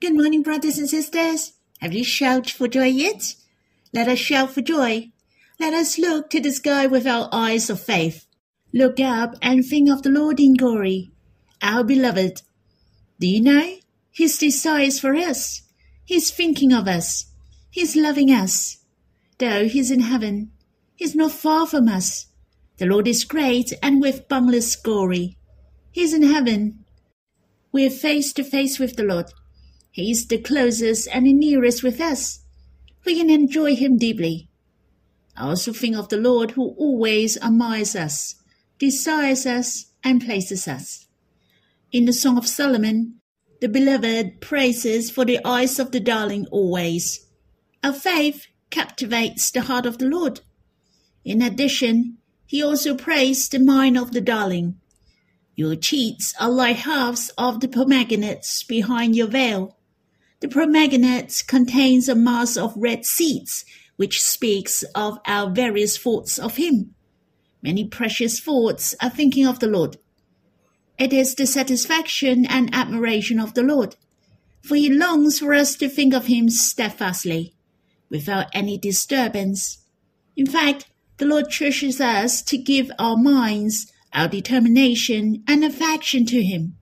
Good 0.00 0.14
morning, 0.14 0.44
brothers 0.44 0.78
and 0.78 0.88
sisters. 0.88 1.54
Have 1.80 1.92
you 1.92 2.04
shouted 2.04 2.52
for 2.52 2.68
joy 2.68 2.86
yet? 2.86 3.34
Let 3.92 4.06
us 4.06 4.20
shout 4.20 4.52
for 4.52 4.60
joy. 4.60 5.10
Let 5.58 5.74
us 5.74 5.98
look 5.98 6.30
to 6.30 6.40
the 6.40 6.52
sky 6.52 6.86
with 6.86 7.04
our 7.04 7.28
eyes 7.32 7.68
of 7.68 7.80
faith. 7.80 8.24
Look 8.72 9.00
up 9.00 9.34
and 9.42 9.64
think 9.64 9.90
of 9.90 10.04
the 10.04 10.10
Lord 10.10 10.38
in 10.38 10.54
glory, 10.54 11.10
our 11.60 11.82
beloved. 11.82 12.42
Do 13.18 13.26
you 13.26 13.40
know? 13.40 13.74
His 14.12 14.38
desires 14.38 15.00
for 15.00 15.16
us. 15.16 15.62
He's 16.04 16.30
thinking 16.30 16.72
of 16.72 16.86
us. 16.86 17.32
He's 17.68 17.96
loving 17.96 18.30
us. 18.30 18.78
Though 19.38 19.66
he's 19.66 19.90
in 19.90 20.02
heaven, 20.02 20.52
he's 20.94 21.16
not 21.16 21.32
far 21.32 21.66
from 21.66 21.88
us. 21.88 22.28
The 22.76 22.86
Lord 22.86 23.08
is 23.08 23.24
great 23.24 23.72
and 23.82 24.00
with 24.00 24.28
boundless 24.28 24.76
glory. 24.76 25.38
He's 25.90 26.14
in 26.14 26.22
heaven. 26.22 26.84
We're 27.72 27.90
face 27.90 28.32
to 28.34 28.44
face 28.44 28.78
with 28.78 28.94
the 28.94 29.02
Lord. 29.02 29.32
He 29.98 30.12
is 30.12 30.28
the 30.28 30.38
closest 30.38 31.08
and 31.12 31.26
the 31.26 31.32
nearest 31.32 31.82
with 31.82 32.00
us. 32.00 32.44
We 33.04 33.16
can 33.16 33.28
enjoy 33.28 33.74
him 33.74 33.98
deeply. 33.98 34.48
I 35.36 35.48
also 35.48 35.72
think 35.72 35.96
of 35.96 36.08
the 36.08 36.18
Lord 36.18 36.52
who 36.52 36.68
always 36.78 37.36
admires 37.38 37.96
us, 37.96 38.36
desires 38.78 39.44
us, 39.44 39.86
and 40.04 40.24
places 40.24 40.68
us. 40.68 41.08
In 41.90 42.04
the 42.04 42.12
Song 42.12 42.38
of 42.38 42.46
Solomon, 42.46 43.14
the 43.60 43.68
beloved 43.68 44.40
praises 44.40 45.10
for 45.10 45.24
the 45.24 45.40
eyes 45.44 45.80
of 45.80 45.90
the 45.90 45.98
darling 45.98 46.46
always. 46.52 47.26
Our 47.82 47.92
faith 47.92 48.46
captivates 48.70 49.50
the 49.50 49.62
heart 49.62 49.84
of 49.84 49.98
the 49.98 50.06
Lord. 50.06 50.42
In 51.24 51.42
addition, 51.42 52.18
he 52.46 52.62
also 52.62 52.94
praised 52.94 53.50
the 53.50 53.58
mind 53.58 53.98
of 53.98 54.12
the 54.12 54.20
darling. 54.20 54.76
Your 55.56 55.74
cheeks 55.74 56.34
are 56.38 56.52
like 56.52 56.76
halves 56.76 57.32
of 57.36 57.58
the 57.58 57.66
pomegranates 57.66 58.62
behind 58.62 59.16
your 59.16 59.26
veil. 59.26 59.74
The 60.40 60.48
pomegranate 60.48 61.42
contains 61.48 62.08
a 62.08 62.14
mass 62.14 62.56
of 62.56 62.72
red 62.76 63.04
seeds, 63.04 63.64
which 63.96 64.22
speaks 64.22 64.84
of 64.94 65.18
our 65.26 65.50
various 65.50 65.98
thoughts 65.98 66.38
of 66.38 66.56
Him. 66.56 66.94
Many 67.60 67.84
precious 67.84 68.38
thoughts 68.38 68.94
are 69.02 69.10
thinking 69.10 69.46
of 69.46 69.58
the 69.58 69.66
Lord. 69.66 69.96
It 70.96 71.12
is 71.12 71.34
the 71.34 71.46
satisfaction 71.46 72.46
and 72.46 72.72
admiration 72.72 73.40
of 73.40 73.54
the 73.54 73.64
Lord, 73.64 73.96
for 74.62 74.76
He 74.76 74.88
longs 74.88 75.40
for 75.40 75.54
us 75.54 75.74
to 75.76 75.88
think 75.88 76.14
of 76.14 76.26
Him 76.26 76.50
steadfastly, 76.50 77.54
without 78.08 78.46
any 78.52 78.78
disturbance. 78.78 79.78
In 80.36 80.46
fact, 80.46 80.86
the 81.16 81.26
Lord 81.26 81.50
treasures 81.50 82.00
us 82.00 82.42
to 82.42 82.56
give 82.56 82.92
our 82.96 83.16
minds, 83.16 83.92
our 84.12 84.28
determination, 84.28 85.42
and 85.48 85.64
affection 85.64 86.24
to 86.26 86.44
Him. 86.44 86.78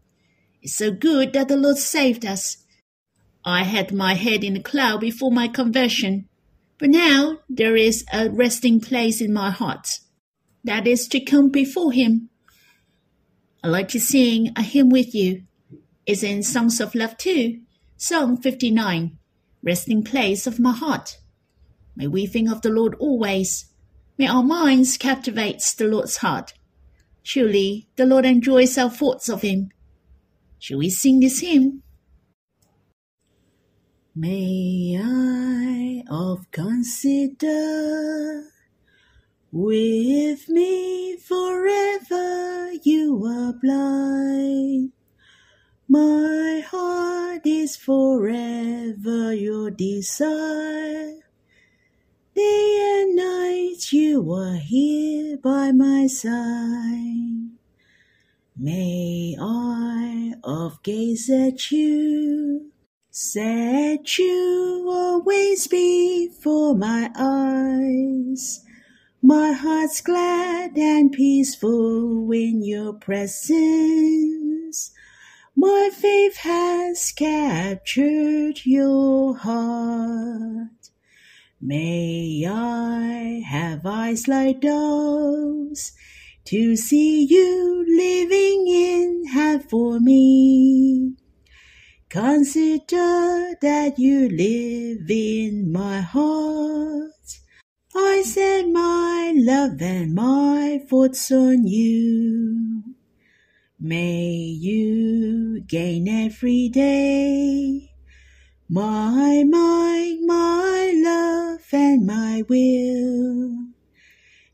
It's 0.60 0.76
so 0.76 0.90
good 0.90 1.32
that 1.32 1.48
the 1.48 1.56
Lord 1.56 1.78
saved 1.78 2.26
us 2.26 2.58
I 3.48 3.62
had 3.62 3.92
my 3.92 4.14
head 4.14 4.42
in 4.42 4.56
a 4.56 4.62
cloud 4.62 5.00
before 5.00 5.30
my 5.30 5.46
conversion, 5.46 6.28
but 6.78 6.90
now 6.90 7.38
there 7.48 7.76
is 7.76 8.04
a 8.12 8.28
resting 8.28 8.80
place 8.80 9.20
in 9.20 9.32
my 9.32 9.50
heart. 9.50 10.00
That 10.64 10.88
is 10.88 11.06
to 11.08 11.20
come 11.20 11.50
before 11.50 11.92
Him. 11.92 12.28
I 13.62 13.68
like 13.68 13.86
to 13.90 14.00
sing 14.00 14.50
a 14.56 14.62
hymn 14.62 14.90
with 14.90 15.14
you. 15.14 15.44
It's 16.06 16.24
in 16.24 16.42
Songs 16.42 16.80
of 16.80 16.96
Love 16.96 17.16
two, 17.18 17.60
Song 17.96 18.36
59, 18.36 19.16
Resting 19.62 20.02
Place 20.02 20.48
of 20.48 20.58
My 20.58 20.72
Heart. 20.72 21.18
May 21.94 22.08
we 22.08 22.26
think 22.26 22.50
of 22.50 22.62
the 22.62 22.70
Lord 22.70 22.96
always. 22.98 23.66
May 24.18 24.26
our 24.26 24.42
minds 24.42 24.96
captivate 24.96 25.62
the 25.78 25.86
Lord's 25.86 26.16
heart. 26.16 26.52
Surely 27.22 27.88
the 27.94 28.06
Lord 28.06 28.26
enjoys 28.26 28.76
our 28.76 28.90
thoughts 28.90 29.28
of 29.28 29.42
Him. 29.42 29.70
Shall 30.58 30.78
we 30.78 30.90
sing 30.90 31.20
this 31.20 31.38
hymn? 31.38 31.84
May 34.18 34.98
I 34.98 36.02
of 36.08 36.50
consider 36.50 38.44
with 39.52 40.48
me 40.48 41.18
forever 41.18 42.72
you 42.82 43.22
are 43.26 43.52
blind. 43.52 44.92
My 45.86 46.64
heart 46.66 47.42
is 47.44 47.76
forever 47.76 49.34
your 49.34 49.70
desire. 49.70 51.20
Day 52.34 53.02
and 53.02 53.16
night 53.16 53.92
you 53.92 54.32
are 54.32 54.56
here 54.56 55.36
by 55.36 55.72
my 55.72 56.06
side. 56.06 57.50
May 58.56 59.36
I 59.38 60.32
of 60.42 60.82
gaze 60.82 61.28
at 61.28 61.70
you 61.70 62.65
Set 63.18 64.18
you 64.18 64.88
always 64.90 65.66
before 65.68 66.74
my 66.74 67.10
eyes. 67.16 68.62
My 69.22 69.52
heart's 69.52 70.02
glad 70.02 70.76
and 70.76 71.10
peaceful 71.10 72.30
in 72.30 72.62
your 72.62 72.92
presence. 72.92 74.90
My 75.56 75.88
faith 75.94 76.36
has 76.40 77.10
captured 77.12 78.66
your 78.66 79.34
heart. 79.34 80.90
May 81.58 82.44
I 82.46 83.42
have 83.48 83.86
eyes 83.86 84.28
like 84.28 84.60
doves 84.60 85.92
to 86.48 86.76
see 86.76 87.24
you 87.24 87.82
living 87.96 88.68
in 88.68 89.24
heaven 89.32 89.66
for 89.66 90.00
me. 90.00 91.16
Consider 92.16 93.56
that 93.60 93.98
you 93.98 94.30
live 94.30 95.10
in 95.10 95.70
my 95.70 96.00
heart. 96.00 97.28
I 97.94 98.22
set 98.24 98.70
my 98.70 99.34
love 99.36 99.82
and 99.82 100.14
my 100.14 100.80
thoughts 100.88 101.30
on 101.30 101.66
you. 101.66 102.82
May 103.78 104.32
you 104.32 105.60
gain 105.60 106.08
every 106.08 106.70
day 106.70 107.92
my 108.66 109.44
mind, 109.46 110.26
my 110.26 110.94
love, 110.96 111.68
and 111.70 112.06
my 112.06 112.44
will. 112.48 113.58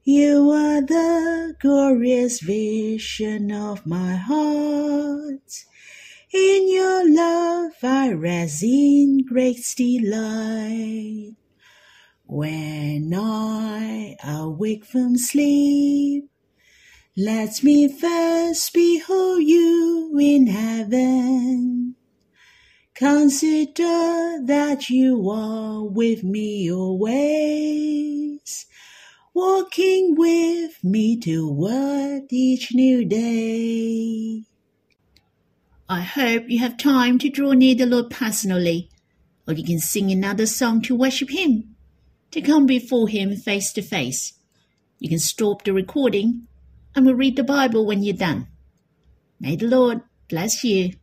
You 0.03 0.51
are 0.51 0.81
the 0.81 1.55
glorious 1.61 2.41
vision 2.41 3.53
of 3.53 3.87
my 3.87 4.17
heart. 4.17 5.63
In 6.35 6.73
your 6.73 7.15
love 7.15 7.73
I 7.83 8.11
rest 8.13 8.63
in 8.63 9.19
great 9.29 9.61
delight. 9.77 11.35
When 12.25 13.13
I 13.15 14.17
awake 14.25 14.87
from 14.87 15.19
sleep, 15.19 16.25
let 17.19 17.63
me 17.63 17.87
first 17.87 18.73
behold 18.73 19.43
you 19.43 20.17
in 20.19 20.47
heaven. 20.47 21.97
Consider 22.95 24.39
that 24.47 24.89
you 24.89 25.29
are 25.29 25.85
with 25.85 26.25
me 26.25 26.73
always, 26.73 28.67
walking 29.35 30.15
with 30.17 30.83
me 30.83 31.21
toward 31.21 32.23
each 32.31 32.73
new 32.73 33.05
day. 33.05 34.45
I 35.93 36.01
hope 36.01 36.49
you 36.49 36.59
have 36.61 36.79
time 36.79 37.19
to 37.19 37.29
draw 37.29 37.53
near 37.53 37.75
the 37.75 37.85
Lord 37.85 38.09
personally, 38.09 38.89
or 39.47 39.53
you 39.53 39.63
can 39.63 39.79
sing 39.79 40.11
another 40.11 40.47
song 40.47 40.81
to 40.85 40.97
worship 40.97 41.29
Him, 41.29 41.77
to 42.31 42.41
come 42.41 42.65
before 42.65 43.09
Him 43.09 43.37
face 43.37 43.75
to 43.75 43.83
face. 43.83 44.33
You 44.99 45.11
can 45.11 45.19
stop 45.19 45.65
the 45.65 45.75
recording 45.75 46.47
and 46.97 47.05
we'll 47.05 47.17
read 47.17 47.37
the 47.37 47.45
Bible 47.45 47.85
when 47.85 48.03
you're 48.03 48.17
done. 48.17 48.49
May 49.39 49.55
the 49.55 49.67
Lord 49.67 50.01
bless 50.31 50.65
you. 50.65 50.95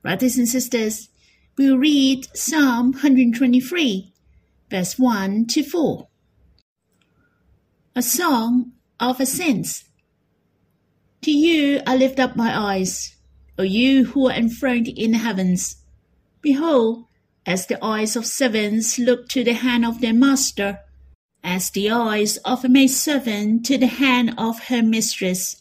Brothers 0.00 0.38
and 0.38 0.48
sisters, 0.48 1.10
we'll 1.58 1.76
read 1.76 2.26
Psalm 2.34 2.92
123, 2.92 4.14
verse 4.70 4.98
1 4.98 5.46
to 5.48 5.62
4. 5.62 6.08
A 7.94 8.00
song 8.00 8.72
of 8.98 9.20
ascents 9.20 9.84
to 11.22 11.30
you 11.30 11.82
I 11.86 11.96
lift 11.96 12.18
up 12.18 12.34
my 12.34 12.58
eyes, 12.58 13.14
O 13.60 13.62
you 13.62 14.06
who 14.06 14.26
are 14.26 14.32
enthroned 14.32 14.88
in 14.88 15.10
the 15.10 15.18
heavens. 15.18 15.76
Behold, 16.40 17.04
as 17.44 17.66
the 17.66 17.84
eyes 17.84 18.16
of 18.16 18.24
servants 18.24 18.98
look 18.98 19.28
to 19.28 19.44
the 19.44 19.52
hand 19.52 19.84
of 19.84 20.00
their 20.00 20.14
master, 20.14 20.78
as 21.44 21.68
the 21.68 21.90
eyes 21.90 22.38
of 22.38 22.64
a 22.64 22.70
maidservant 22.70 23.66
to 23.66 23.76
the 23.76 23.86
hand 23.86 24.32
of 24.38 24.68
her 24.68 24.82
mistress, 24.82 25.60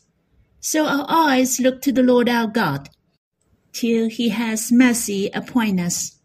so 0.62 0.86
our 0.86 1.06
eyes 1.10 1.60
look 1.60 1.82
to 1.82 1.92
the 1.92 2.02
Lord 2.02 2.30
our 2.30 2.48
God, 2.48 2.88
till 3.74 4.08
he 4.08 4.30
has 4.30 4.72
mercy 4.72 5.30
upon 5.34 5.78
us. 5.78 6.20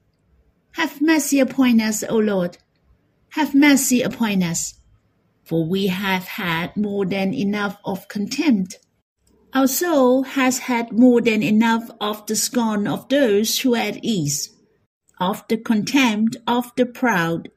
Have 0.74 1.02
mercy 1.02 1.40
upon 1.40 1.80
us, 1.80 2.04
O 2.04 2.18
Lord. 2.18 2.56
Have 3.30 3.52
mercy 3.52 4.00
upon 4.00 4.44
us, 4.44 4.74
for 5.42 5.64
we 5.64 5.88
have 5.88 6.28
had 6.38 6.76
more 6.76 7.04
than 7.04 7.34
enough 7.34 7.78
of 7.84 8.06
contempt 8.06 8.78
Our 9.54 9.68
soul 9.68 10.24
has 10.24 10.58
had 10.58 10.90
more 10.90 11.20
than 11.20 11.40
enough 11.40 11.88
of 12.00 12.26
the 12.26 12.34
scorn 12.34 12.88
of 12.88 13.08
those 13.08 13.60
who 13.60 13.76
are 13.76 13.78
at 13.78 14.04
ease, 14.04 14.50
of 15.20 15.44
the 15.48 15.56
contempt 15.56 16.36
of 16.44 16.72
the 16.76 16.84
proud. 16.84 17.50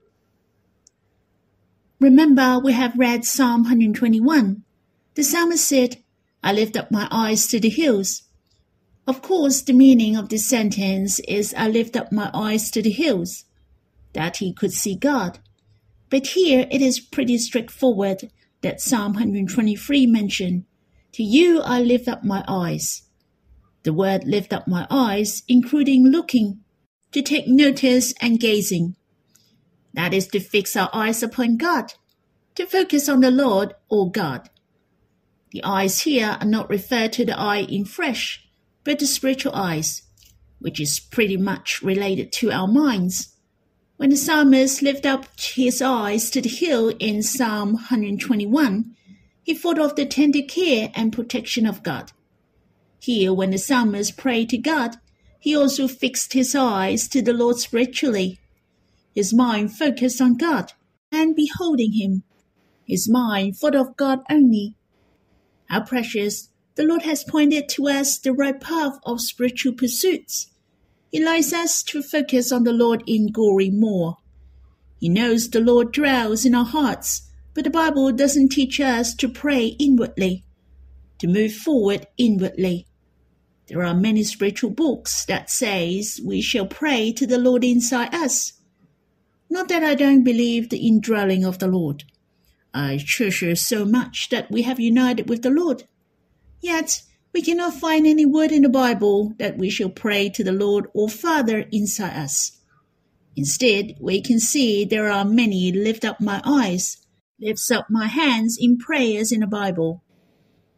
Remember, 1.99 2.59
we 2.59 2.73
have 2.73 2.99
read 2.99 3.25
Psalm 3.25 3.63
121. 3.63 4.63
The 5.15 5.23
psalmist 5.23 5.67
said, 5.67 6.03
I 6.43 6.53
lift 6.53 6.77
up 6.77 6.91
my 6.91 7.07
eyes 7.09 7.47
to 7.47 7.59
the 7.59 7.69
hills. 7.69 8.21
Of 9.07 9.23
course, 9.23 9.61
the 9.61 9.73
meaning 9.73 10.15
of 10.15 10.29
this 10.29 10.45
sentence 10.45 11.19
is 11.21 11.55
I 11.57 11.67
lift 11.67 11.95
up 11.95 12.11
my 12.11 12.29
eyes 12.31 12.69
to 12.71 12.83
the 12.83 12.91
hills, 12.91 13.45
that 14.13 14.37
he 14.37 14.53
could 14.53 14.71
see 14.71 14.95
God. 14.95 15.39
But 16.11 16.27
here 16.27 16.67
it 16.69 16.83
is 16.83 16.99
pretty 16.99 17.39
straightforward 17.39 18.29
that 18.61 18.81
Psalm 18.81 19.13
123 19.13 20.05
mentioned, 20.05 20.65
To 21.13 21.23
you 21.23 21.61
I 21.61 21.81
lift 21.81 22.07
up 22.07 22.23
my 22.23 22.43
eyes. 22.47 23.03
The 23.83 23.93
word 23.93 24.25
lift 24.25 24.53
up 24.53 24.67
my 24.67 24.85
eyes, 24.89 25.43
including 25.47 26.07
looking, 26.07 26.59
to 27.11 27.21
take 27.21 27.47
notice 27.47 28.13
and 28.21 28.39
gazing. 28.39 28.95
That 29.93 30.13
is 30.13 30.27
to 30.27 30.39
fix 30.39 30.75
our 30.75 30.89
eyes 30.93 31.23
upon 31.23 31.57
God, 31.57 31.93
to 32.55 32.65
focus 32.65 33.07
on 33.07 33.21
the 33.21 33.31
Lord 33.31 33.73
or 33.89 34.11
God. 34.11 34.49
The 35.51 35.63
eyes 35.63 36.01
here 36.01 36.37
are 36.39 36.45
not 36.45 36.69
referred 36.69 37.13
to 37.13 37.25
the 37.25 37.39
eye 37.39 37.61
in 37.61 37.85
flesh, 37.85 38.45
but 38.83 38.99
the 38.99 39.07
spiritual 39.07 39.55
eyes, 39.55 40.03
which 40.59 40.79
is 40.79 40.99
pretty 40.99 41.37
much 41.37 41.81
related 41.81 42.31
to 42.33 42.51
our 42.51 42.67
minds. 42.67 43.33
When 43.95 44.09
the 44.09 44.17
psalmist 44.17 44.81
lifted 44.81 45.07
up 45.07 45.25
his 45.39 45.81
eyes 45.81 46.29
to 46.31 46.41
the 46.41 46.49
hill 46.49 46.89
in 46.99 47.23
Psalm 47.23 47.73
121, 47.73 48.96
he 49.47 49.53
thought 49.53 49.79
of 49.79 49.95
the 49.95 50.05
tender 50.05 50.41
care 50.41 50.91
and 50.93 51.13
protection 51.13 51.65
of 51.65 51.81
God. 51.81 52.11
Here, 52.99 53.33
when 53.33 53.51
the 53.51 53.57
psalmist 53.57 54.17
prayed 54.17 54.49
to 54.49 54.57
God, 54.57 54.97
he 55.39 55.55
also 55.55 55.87
fixed 55.87 56.33
his 56.33 56.53
eyes 56.53 57.07
to 57.07 57.21
the 57.21 57.31
Lord 57.31 57.55
spiritually. 57.57 58.41
His 59.15 59.33
mind 59.33 59.71
focused 59.71 60.19
on 60.19 60.35
God 60.35 60.73
and 61.13 61.33
beholding 61.33 61.93
Him. 61.93 62.23
His 62.85 63.09
mind 63.09 63.55
thought 63.55 63.73
of 63.73 63.95
God 63.95 64.19
only. 64.29 64.75
How 65.69 65.79
precious! 65.79 66.49
The 66.75 66.83
Lord 66.83 67.03
has 67.03 67.23
pointed 67.23 67.69
to 67.69 67.87
us 67.87 68.17
the 68.17 68.33
right 68.33 68.59
path 68.59 68.99
of 69.05 69.21
spiritual 69.21 69.73
pursuits. 69.73 70.47
He 71.09 71.23
likes 71.23 71.53
us 71.53 71.83
to 71.83 72.03
focus 72.03 72.51
on 72.51 72.65
the 72.65 72.73
Lord 72.73 73.01
in 73.07 73.31
glory 73.31 73.69
more. 73.69 74.17
He 74.99 75.07
knows 75.07 75.49
the 75.49 75.61
Lord 75.61 75.93
dwells 75.93 76.45
in 76.45 76.53
our 76.53 76.65
hearts, 76.65 77.26
but 77.57 77.63
the 77.63 77.71
Bible 77.71 78.11
doesn't 78.11 78.49
teach 78.49 78.79
us 78.79 79.15
to 79.15 79.27
pray 79.27 79.75
inwardly, 79.79 80.43
to 81.17 81.25
move 81.25 81.51
forward 81.51 82.05
inwardly. 82.15 82.85
There 83.65 83.83
are 83.83 83.95
many 83.95 84.23
spiritual 84.25 84.69
books 84.69 85.25
that 85.25 85.49
says 85.49 86.21
we 86.23 86.39
shall 86.39 86.67
pray 86.67 87.11
to 87.13 87.25
the 87.25 87.39
Lord 87.39 87.63
inside 87.63 88.13
us. 88.13 88.53
Not 89.49 89.69
that 89.69 89.83
I 89.83 89.95
don't 89.95 90.23
believe 90.23 90.69
the 90.69 90.87
indwelling 90.87 91.43
of 91.43 91.57
the 91.57 91.65
Lord. 91.65 92.03
I 92.75 93.03
treasure 93.03 93.55
so 93.55 93.85
much 93.85 94.29
that 94.29 94.51
we 94.51 94.61
have 94.61 94.79
united 94.79 95.27
with 95.27 95.41
the 95.41 95.49
Lord. 95.49 95.85
Yet 96.61 97.01
we 97.33 97.41
cannot 97.41 97.73
find 97.73 98.05
any 98.05 98.27
word 98.27 98.51
in 98.51 98.61
the 98.61 98.69
Bible 98.69 99.33
that 99.39 99.57
we 99.57 99.71
shall 99.71 99.89
pray 99.89 100.29
to 100.29 100.43
the 100.43 100.51
Lord 100.51 100.85
or 100.93 101.09
Father 101.09 101.65
inside 101.71 102.15
us. 102.15 102.51
Instead, 103.35 103.95
we 103.99 104.21
can 104.21 104.39
see 104.39 104.85
there 104.85 105.09
are 105.09 105.25
many 105.25 105.71
lift 105.71 106.05
up 106.05 106.21
my 106.21 106.39
eyes, 106.45 106.97
lifts 107.39 107.69
up 107.71 107.87
my 107.89 108.07
hands 108.07 108.57
in 108.59 108.77
prayers 108.77 109.31
in 109.31 109.41
the 109.41 109.47
Bible. 109.47 110.03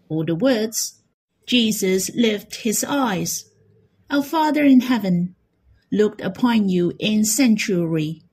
Or 0.10 0.26
the 0.26 0.36
words, 0.36 1.02
Jesus 1.46 2.10
lift 2.16 2.58
his 2.58 2.84
eyes. 2.84 3.46
Our 4.10 4.24
Father 4.24 4.64
in 4.64 4.82
heaven 4.82 5.36
looked 5.92 6.22
upon 6.22 6.70
you 6.70 6.94
in 7.00 7.26
sanctuary. 7.26 8.24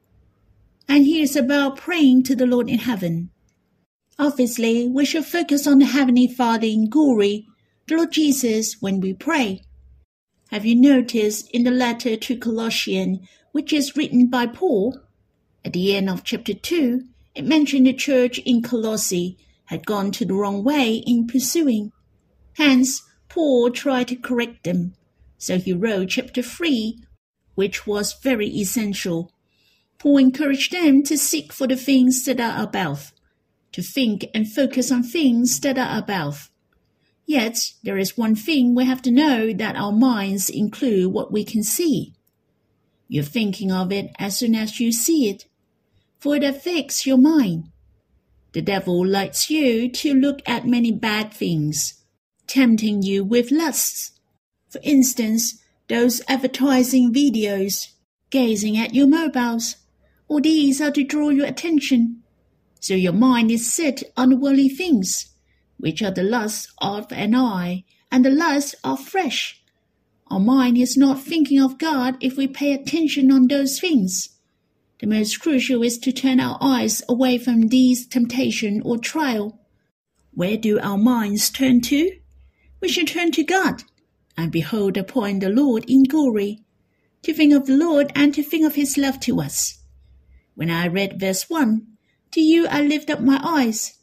And 0.88 1.04
he 1.04 1.22
is 1.22 1.36
about 1.36 1.76
praying 1.76 2.24
to 2.24 2.36
the 2.36 2.46
Lord 2.46 2.68
in 2.68 2.78
heaven. 2.78 3.30
Obviously, 4.18 4.88
we 4.88 5.04
should 5.04 5.26
focus 5.26 5.66
on 5.66 5.78
the 5.78 5.86
Heavenly 5.86 6.26
Father 6.26 6.66
in 6.66 6.88
glory, 6.88 7.46
the 7.86 7.96
Lord 7.96 8.12
Jesus, 8.12 8.76
when 8.80 9.00
we 9.00 9.12
pray. 9.12 9.62
Have 10.50 10.64
you 10.64 10.74
noticed 10.74 11.50
in 11.50 11.64
the 11.64 11.70
letter 11.70 12.16
to 12.16 12.36
Colossians, 12.36 13.18
which 13.52 13.72
is 13.72 13.96
written 13.96 14.28
by 14.28 14.46
Paul, 14.46 15.00
at 15.64 15.72
the 15.72 15.94
end 15.94 16.08
of 16.08 16.24
chapter 16.24 16.54
2, 16.54 17.02
it 17.36 17.44
mentioned 17.44 17.86
the 17.86 17.92
church 17.92 18.38
in 18.38 18.62
Colossae 18.62 19.36
had 19.66 19.86
gone 19.86 20.10
to 20.12 20.24
the 20.24 20.34
wrong 20.34 20.64
way 20.64 21.02
in 21.06 21.26
pursuing. 21.26 21.92
Hence, 22.54 23.02
Paul 23.28 23.70
tried 23.70 24.08
to 24.08 24.16
correct 24.16 24.64
them. 24.64 24.94
So 25.36 25.58
he 25.58 25.72
wrote 25.74 26.08
chapter 26.08 26.42
3, 26.42 26.98
which 27.54 27.86
was 27.86 28.14
very 28.14 28.48
essential. 28.48 29.30
Paul 29.98 30.18
encouraged 30.18 30.72
them 30.72 31.02
to 31.04 31.18
seek 31.18 31.52
for 31.52 31.66
the 31.66 31.76
things 31.76 32.24
that 32.24 32.40
are 32.40 32.62
above 32.62 33.12
to 33.72 33.82
think 33.82 34.24
and 34.32 34.50
focus 34.50 34.90
on 34.90 35.02
things 35.02 35.60
that 35.60 35.76
are 35.76 35.98
above. 35.98 36.50
Yet, 37.26 37.72
there 37.82 37.98
is 37.98 38.16
one 38.16 38.34
thing 38.34 38.74
we 38.74 38.86
have 38.86 39.02
to 39.02 39.10
know 39.10 39.52
that 39.52 39.76
our 39.76 39.92
minds 39.92 40.48
include 40.48 41.12
what 41.12 41.30
we 41.30 41.44
can 41.44 41.62
see. 41.62 42.14
You're 43.06 43.22
thinking 43.22 43.70
of 43.70 43.92
it 43.92 44.12
as 44.18 44.38
soon 44.38 44.54
as 44.54 44.80
you 44.80 44.92
see 44.92 45.28
it, 45.28 45.44
for 46.18 46.36
it 46.36 46.44
affects 46.44 47.06
your 47.06 47.18
mind. 47.18 47.70
The 48.52 48.62
devil 48.62 49.06
likes 49.06 49.50
you 49.50 49.90
to 49.90 50.14
look 50.14 50.40
at 50.46 50.66
many 50.66 50.92
bad 50.92 51.32
things, 51.32 52.02
tempting 52.46 53.02
you 53.02 53.24
with 53.24 53.50
lusts. 53.50 54.12
For 54.68 54.80
instance, 54.82 55.62
those 55.88 56.22
advertising 56.28 57.12
videos, 57.12 57.88
gazing 58.30 58.76
at 58.76 58.94
your 58.94 59.06
mobiles. 59.06 59.76
All 60.28 60.40
these 60.40 60.80
are 60.80 60.90
to 60.90 61.04
draw 61.04 61.28
your 61.30 61.46
attention 61.46 62.22
so 62.86 62.94
your 62.94 63.12
mind 63.12 63.50
is 63.50 63.74
set 63.74 64.04
on 64.16 64.40
worldly 64.40 64.68
things, 64.68 65.34
which 65.76 66.02
are 66.02 66.12
the 66.12 66.22
lusts 66.22 66.72
of 66.78 67.10
an 67.10 67.34
eye 67.34 67.82
and 68.12 68.24
the 68.24 68.30
lust 68.30 68.76
of 68.84 69.00
flesh. 69.00 69.60
Our 70.28 70.38
mind 70.38 70.78
is 70.78 70.96
not 70.96 71.20
thinking 71.20 71.60
of 71.60 71.78
God 71.78 72.16
if 72.20 72.36
we 72.36 72.46
pay 72.46 72.72
attention 72.72 73.32
on 73.32 73.48
those 73.48 73.80
things. 73.80 74.35
The 74.98 75.06
most 75.06 75.40
crucial 75.40 75.82
is 75.82 75.98
to 75.98 76.12
turn 76.12 76.40
our 76.40 76.56
eyes 76.60 77.02
away 77.08 77.36
from 77.36 77.68
these 77.68 78.06
temptation 78.06 78.80
or 78.82 78.96
trial. 78.96 79.60
Where 80.32 80.56
do 80.56 80.80
our 80.80 80.96
minds 80.96 81.50
turn 81.50 81.82
to? 81.82 82.10
We 82.80 82.88
should 82.88 83.08
turn 83.08 83.30
to 83.32 83.44
God 83.44 83.82
and 84.38 84.50
behold 84.50 84.96
upon 84.96 85.38
the 85.38 85.50
Lord 85.50 85.84
in 85.88 86.04
glory, 86.04 86.64
to 87.22 87.34
think 87.34 87.52
of 87.52 87.66
the 87.66 87.76
Lord 87.76 88.10
and 88.14 88.34
to 88.34 88.42
think 88.42 88.64
of 88.64 88.74
his 88.74 88.96
love 88.96 89.20
to 89.20 89.40
us. 89.40 89.82
When 90.54 90.70
I 90.70 90.86
read 90.86 91.20
verse 91.20 91.50
1, 91.50 91.86
to 92.32 92.40
you 92.40 92.66
I 92.66 92.82
lift 92.82 93.10
up 93.10 93.20
my 93.20 93.40
eyes, 93.42 93.98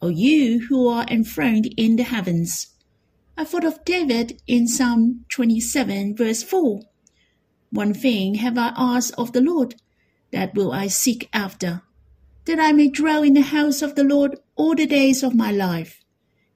O 0.00 0.08
you 0.08 0.66
who 0.68 0.88
are 0.88 1.06
enthroned 1.08 1.72
in 1.76 1.96
the 1.96 2.02
heavens. 2.02 2.68
I 3.36 3.44
thought 3.44 3.64
of 3.64 3.84
David 3.84 4.40
in 4.46 4.66
Psalm 4.66 5.24
27, 5.28 6.16
verse 6.16 6.42
4. 6.42 6.80
One 7.70 7.94
thing 7.94 8.34
have 8.36 8.58
I 8.58 8.72
asked 8.76 9.14
of 9.16 9.32
the 9.32 9.40
Lord, 9.40 9.76
that 10.32 10.54
will 10.54 10.72
I 10.72 10.88
seek 10.88 11.28
after, 11.32 11.82
that 12.46 12.58
I 12.58 12.72
may 12.72 12.88
dwell 12.88 13.22
in 13.22 13.34
the 13.34 13.42
house 13.42 13.82
of 13.82 13.94
the 13.94 14.04
Lord 14.04 14.38
all 14.56 14.74
the 14.74 14.86
days 14.86 15.22
of 15.22 15.34
my 15.34 15.52
life, 15.52 16.02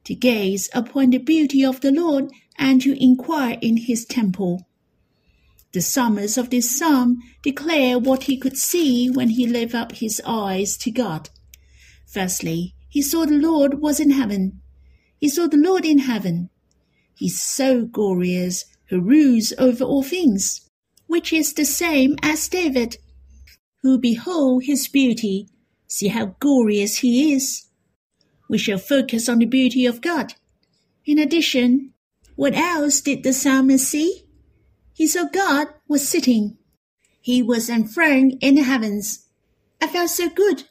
to 0.03 0.15
gaze 0.15 0.69
upon 0.73 1.11
the 1.11 1.17
beauty 1.17 1.63
of 1.63 1.81
the 1.81 1.91
Lord 1.91 2.29
and 2.57 2.81
to 2.81 3.01
inquire 3.01 3.57
in 3.61 3.77
his 3.77 4.05
temple. 4.05 4.67
The 5.73 5.81
summers 5.81 6.37
of 6.37 6.49
this 6.49 6.77
psalm 6.77 7.21
declare 7.43 7.99
what 7.99 8.23
he 8.23 8.37
could 8.37 8.57
see 8.57 9.09
when 9.09 9.29
he 9.29 9.45
lifted 9.45 9.77
up 9.77 9.91
his 9.91 10.21
eyes 10.25 10.77
to 10.77 10.91
God. 10.91 11.29
Firstly, 12.05 12.73
he 12.89 13.01
saw 13.01 13.25
the 13.25 13.33
Lord 13.33 13.79
was 13.81 13.99
in 13.99 14.11
heaven. 14.11 14.61
He 15.17 15.29
saw 15.29 15.47
the 15.47 15.57
Lord 15.57 15.85
in 15.85 15.99
heaven. 15.99 16.49
He's 17.13 17.41
so 17.41 17.85
glorious 17.85 18.65
who 18.89 19.01
rules 19.01 19.53
over 19.57 19.83
all 19.83 20.03
things, 20.03 20.61
which 21.05 21.33
is 21.33 21.53
the 21.53 21.65
same 21.65 22.15
as 22.23 22.47
David, 22.47 22.97
who 23.81 23.99
behold 23.99 24.63
his 24.63 24.87
beauty, 24.87 25.49
see 25.87 26.07
how 26.07 26.35
glorious 26.39 26.97
he 26.97 27.33
is. 27.33 27.65
We 28.49 28.57
shall 28.57 28.77
focus 28.77 29.27
on 29.27 29.39
the 29.39 29.45
beauty 29.45 29.85
of 29.85 30.01
God. 30.01 30.33
In 31.05 31.19
addition, 31.19 31.93
what 32.35 32.53
else 32.53 33.01
did 33.01 33.23
the 33.23 33.33
psalmist 33.33 33.87
see? 33.87 34.27
he 34.97 35.05
saw 35.05 35.25
God 35.25 35.67
was 35.87 36.09
sitting. 36.09 36.57
He 37.21 37.43
was 37.43 37.69
enthroned 37.69 38.39
in 38.41 38.55
the 38.55 38.63
heavens. 38.63 39.27
I 39.79 39.85
felt 39.85 40.09
so 40.09 40.27
good. 40.27 40.63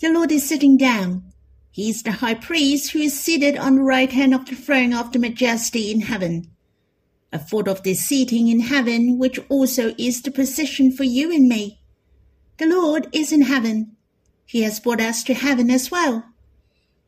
The 0.00 0.12
Lord 0.12 0.30
is 0.30 0.46
sitting 0.46 0.76
down. 0.76 1.32
He 1.70 1.88
is 1.88 2.02
the 2.02 2.12
high 2.12 2.34
priest 2.34 2.90
who 2.90 2.98
is 2.98 3.18
seated 3.18 3.56
on 3.56 3.76
the 3.76 3.82
right 3.82 4.12
hand 4.12 4.34
of 4.34 4.44
the 4.44 4.54
throne 4.54 4.92
of 4.92 5.12
the 5.12 5.18
majesty 5.18 5.90
in 5.90 6.02
heaven. 6.02 6.50
I 7.32 7.38
thought 7.38 7.68
of 7.68 7.82
this 7.82 8.04
seating 8.04 8.48
in 8.48 8.60
heaven, 8.60 9.18
which 9.18 9.40
also 9.48 9.94
is 9.96 10.20
the 10.20 10.30
position 10.30 10.92
for 10.92 11.04
you 11.04 11.32
and 11.32 11.48
me. 11.48 11.79
The 12.60 12.66
Lord 12.66 13.08
is 13.10 13.32
in 13.32 13.40
heaven. 13.40 13.96
He 14.44 14.64
has 14.64 14.80
brought 14.80 15.00
us 15.00 15.24
to 15.24 15.32
heaven 15.32 15.70
as 15.70 15.90
well. 15.90 16.26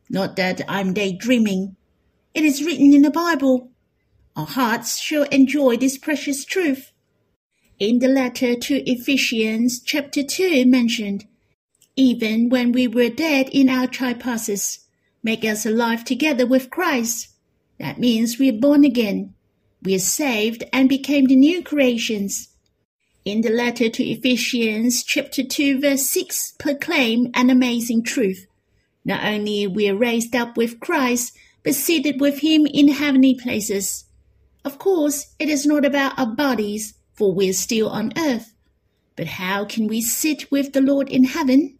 Not 0.08 0.36
that 0.36 0.62
I'm 0.66 0.94
daydreaming. 0.94 1.76
It 2.32 2.42
is 2.42 2.64
written 2.64 2.94
in 2.94 3.02
the 3.02 3.10
Bible. 3.10 3.70
Our 4.34 4.46
hearts 4.46 4.98
shall 4.98 5.24
enjoy 5.24 5.76
this 5.76 5.98
precious 5.98 6.46
truth. 6.46 6.92
In 7.78 7.98
the 7.98 8.08
letter 8.08 8.54
to 8.54 8.90
Ephesians, 8.90 9.82
chapter 9.84 10.22
2 10.22 10.64
mentioned, 10.64 11.26
even 11.96 12.48
when 12.48 12.72
we 12.72 12.86
were 12.86 13.10
dead 13.10 13.50
in 13.50 13.68
our 13.68 13.86
trespasses, 13.86 14.86
make 15.22 15.44
us 15.44 15.66
alive 15.66 16.02
together 16.02 16.46
with 16.46 16.70
Christ. 16.70 17.28
That 17.78 17.98
means 17.98 18.38
we 18.38 18.48
are 18.48 18.58
born 18.58 18.84
again. 18.84 19.34
We 19.82 19.96
are 19.96 19.98
saved 19.98 20.64
and 20.72 20.88
became 20.88 21.26
the 21.26 21.36
new 21.36 21.62
creations. 21.62 22.48
In 23.24 23.42
the 23.42 23.50
letter 23.50 23.88
to 23.88 24.04
Ephesians, 24.04 25.04
chapter 25.04 25.44
2, 25.44 25.80
verse 25.80 26.10
6, 26.10 26.54
proclaim 26.58 27.30
an 27.34 27.50
amazing 27.50 28.02
truth. 28.02 28.48
Not 29.04 29.24
only 29.24 29.64
we 29.68 29.88
are 29.88 29.94
raised 29.94 30.34
up 30.34 30.56
with 30.56 30.80
Christ, 30.80 31.36
but 31.62 31.76
seated 31.76 32.20
with 32.20 32.40
him 32.40 32.66
in 32.66 32.88
heavenly 32.88 33.36
places. 33.36 34.06
Of 34.64 34.80
course, 34.80 35.36
it 35.38 35.48
is 35.48 35.64
not 35.64 35.84
about 35.84 36.18
our 36.18 36.26
bodies, 36.26 36.94
for 37.14 37.32
we 37.32 37.48
are 37.48 37.52
still 37.52 37.90
on 37.90 38.12
earth. 38.18 38.54
But 39.14 39.28
how 39.28 39.66
can 39.66 39.86
we 39.86 40.00
sit 40.00 40.50
with 40.50 40.72
the 40.72 40.80
Lord 40.80 41.08
in 41.08 41.22
heaven? 41.22 41.78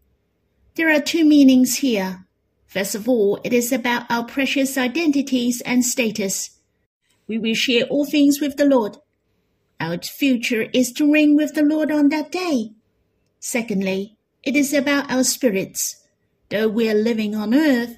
There 0.77 0.95
are 0.95 1.01
two 1.01 1.25
meanings 1.25 1.79
here. 1.79 2.25
First 2.69 2.95
of 2.95 3.09
all, 3.09 3.41
it 3.43 3.53
is 3.53 3.73
about 3.73 4.09
our 4.09 4.25
precious 4.25 4.79
identities 4.79 5.61
and 5.63 5.85
status. 5.85 6.51
We 7.27 7.39
will 7.39 7.55
share 7.55 7.83
all 7.87 8.05
things 8.05 8.41
with 8.41 8.57
the 8.57 8.65
Lord. 8.65 8.99
Our 9.83 9.99
future 9.99 10.69
is 10.73 10.93
to 10.93 11.13
reign 11.13 11.35
with 11.35 11.55
the 11.55 11.65
Lord 11.65 11.91
on 11.91 12.09
that 12.11 12.31
day. 12.31 12.71
Secondly, 13.41 14.17
it 14.45 14.55
is 14.55 14.73
about 14.73 15.11
our 15.11 15.25
spirits. 15.25 16.07
Though 16.51 16.69
we 16.69 16.89
are 16.89 16.95
living 16.95 17.35
on 17.35 17.53
earth, 17.53 17.97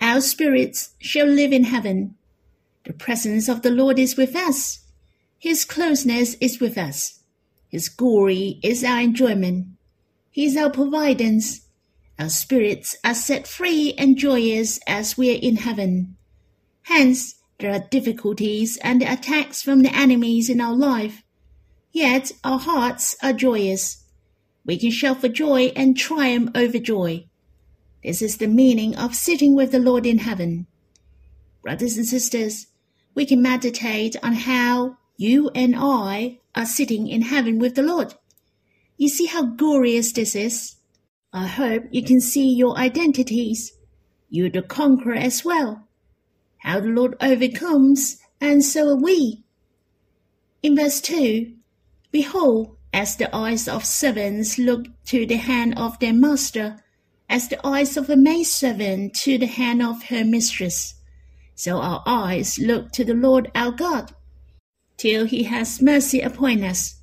our 0.00 0.20
spirits 0.20 0.94
shall 0.98 1.28
live 1.28 1.52
in 1.52 1.62
heaven. 1.62 2.16
The 2.82 2.92
presence 2.92 3.48
of 3.48 3.62
the 3.62 3.70
Lord 3.70 4.00
is 4.00 4.16
with 4.16 4.34
us. 4.34 4.80
His 5.38 5.64
closeness 5.64 6.34
is 6.40 6.58
with 6.58 6.76
us. 6.76 7.20
His 7.68 7.88
glory 7.88 8.58
is 8.64 8.82
our 8.82 9.00
enjoyment. 9.00 9.68
He 10.32 10.46
is 10.46 10.56
our 10.56 10.70
providence. 10.70 11.60
Our 12.18 12.30
spirits 12.30 12.96
are 13.04 13.14
set 13.14 13.46
free 13.46 13.94
and 13.96 14.18
joyous 14.18 14.80
as 14.88 15.16
we 15.16 15.30
are 15.30 15.38
in 15.40 15.54
heaven. 15.54 16.16
Hence, 16.82 17.36
there 17.62 17.72
are 17.72 17.88
difficulties 17.90 18.76
and 18.78 19.02
attacks 19.02 19.62
from 19.62 19.82
the 19.82 19.94
enemies 19.94 20.50
in 20.50 20.60
our 20.60 20.74
life. 20.74 21.22
Yet 21.92 22.32
our 22.42 22.58
hearts 22.58 23.14
are 23.22 23.32
joyous. 23.32 24.04
We 24.66 24.76
can 24.78 24.90
shout 24.90 25.20
for 25.20 25.28
joy 25.28 25.72
and 25.76 25.96
triumph 25.96 26.50
over 26.56 26.78
joy. 26.78 27.26
This 28.02 28.20
is 28.20 28.38
the 28.38 28.48
meaning 28.48 28.96
of 28.96 29.14
sitting 29.14 29.54
with 29.54 29.70
the 29.70 29.78
Lord 29.78 30.06
in 30.06 30.18
heaven. 30.18 30.66
Brothers 31.62 31.96
and 31.96 32.04
sisters, 32.04 32.66
we 33.14 33.24
can 33.24 33.40
meditate 33.40 34.16
on 34.24 34.32
how 34.32 34.96
you 35.16 35.50
and 35.54 35.76
I 35.76 36.40
are 36.56 36.66
sitting 36.66 37.06
in 37.06 37.22
heaven 37.22 37.60
with 37.60 37.76
the 37.76 37.82
Lord. 37.84 38.14
You 38.96 39.08
see 39.08 39.26
how 39.26 39.44
glorious 39.44 40.10
this 40.12 40.34
is? 40.34 40.76
I 41.32 41.46
hope 41.46 41.84
you 41.92 42.02
can 42.02 42.20
see 42.20 42.52
your 42.52 42.76
identities. 42.76 43.72
You're 44.28 44.50
the 44.50 44.62
conqueror 44.62 45.14
as 45.14 45.44
well. 45.44 45.86
How 46.62 46.78
the 46.78 46.88
Lord 46.88 47.16
overcomes, 47.20 48.18
and 48.40 48.64
so 48.64 48.90
are 48.90 48.96
we. 48.96 49.42
In 50.62 50.76
verse 50.76 51.00
2, 51.00 51.52
Behold, 52.12 52.76
as 52.92 53.16
the 53.16 53.34
eyes 53.34 53.66
of 53.66 53.84
servants 53.84 54.58
look 54.58 54.86
to 55.06 55.26
the 55.26 55.38
hand 55.38 55.76
of 55.76 55.98
their 55.98 56.12
master, 56.12 56.76
as 57.28 57.48
the 57.48 57.66
eyes 57.66 57.96
of 57.96 58.08
a 58.08 58.16
maidservant 58.16 59.14
to 59.14 59.38
the 59.38 59.46
hand 59.46 59.82
of 59.82 60.04
her 60.04 60.24
mistress. 60.24 60.94
So 61.56 61.78
our 61.78 62.04
eyes 62.06 62.60
look 62.60 62.92
to 62.92 63.04
the 63.04 63.14
Lord 63.14 63.50
our 63.56 63.72
God, 63.72 64.14
till 64.96 65.24
he 65.24 65.42
has 65.44 65.82
mercy 65.82 66.20
upon 66.20 66.62
us. 66.62 67.00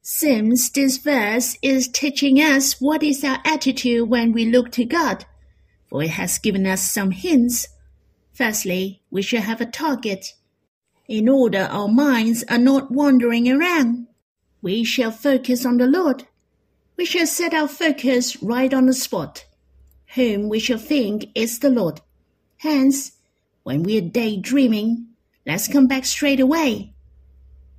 Seems 0.00 0.70
this 0.70 0.98
verse 0.98 1.58
is 1.60 1.88
teaching 1.88 2.36
us 2.36 2.80
what 2.80 3.02
is 3.02 3.24
our 3.24 3.40
attitude 3.44 4.08
when 4.08 4.30
we 4.32 4.44
look 4.44 4.70
to 4.72 4.84
God, 4.84 5.24
for 5.88 6.04
it 6.04 6.10
has 6.10 6.38
given 6.38 6.66
us 6.66 6.88
some 6.92 7.10
hints. 7.10 7.66
Firstly, 8.36 9.02
we 9.10 9.22
should 9.22 9.40
have 9.40 9.60
a 9.60 9.66
target. 9.66 10.34
In 11.08 11.28
order 11.28 11.68
our 11.70 11.88
minds 11.88 12.44
are 12.48 12.58
not 12.58 12.90
wandering 12.90 13.50
around, 13.50 14.08
we 14.60 14.84
shall 14.84 15.10
focus 15.10 15.64
on 15.64 15.78
the 15.78 15.86
Lord 15.86 16.24
we 16.96 17.04
shall 17.04 17.26
set 17.26 17.52
our 17.52 17.68
focus 17.68 18.42
right 18.42 18.72
on 18.72 18.86
the 18.86 18.94
spot, 18.94 19.44
whom 20.14 20.48
we 20.48 20.58
shall 20.58 20.78
think 20.78 21.26
is 21.34 21.58
the 21.58 21.70
Lord. 21.70 22.00
Hence, 22.58 23.12
when 23.64 23.82
we 23.82 23.98
are 23.98 24.08
daydreaming, 24.08 25.08
let's 25.46 25.68
come 25.68 25.86
back 25.86 26.06
straight 26.06 26.40
away. 26.40 26.94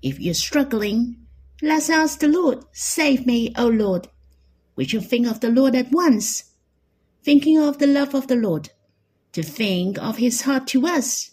If 0.03 0.19
you're 0.19 0.35
struggling, 0.35 1.15
let's 1.63 1.89
ask 1.89 2.19
the 2.19 2.27
Lord, 2.27 2.65
Save 2.71 3.25
me, 3.25 3.53
O 3.57 3.67
Lord. 3.67 4.07
We 4.75 4.85
shall 4.85 5.01
think 5.01 5.25
of 5.25 5.39
the 5.39 5.49
Lord 5.49 5.73
at 5.73 5.91
once, 5.91 6.51
thinking 7.23 7.57
of 7.57 7.79
the 7.79 7.87
love 7.87 8.13
of 8.13 8.27
the 8.27 8.35
Lord, 8.35 8.69
to 9.37 9.43
think 9.43 9.97
of 9.99 10.17
his 10.17 10.41
heart 10.41 10.67
to 10.67 10.85
us. 10.85 11.31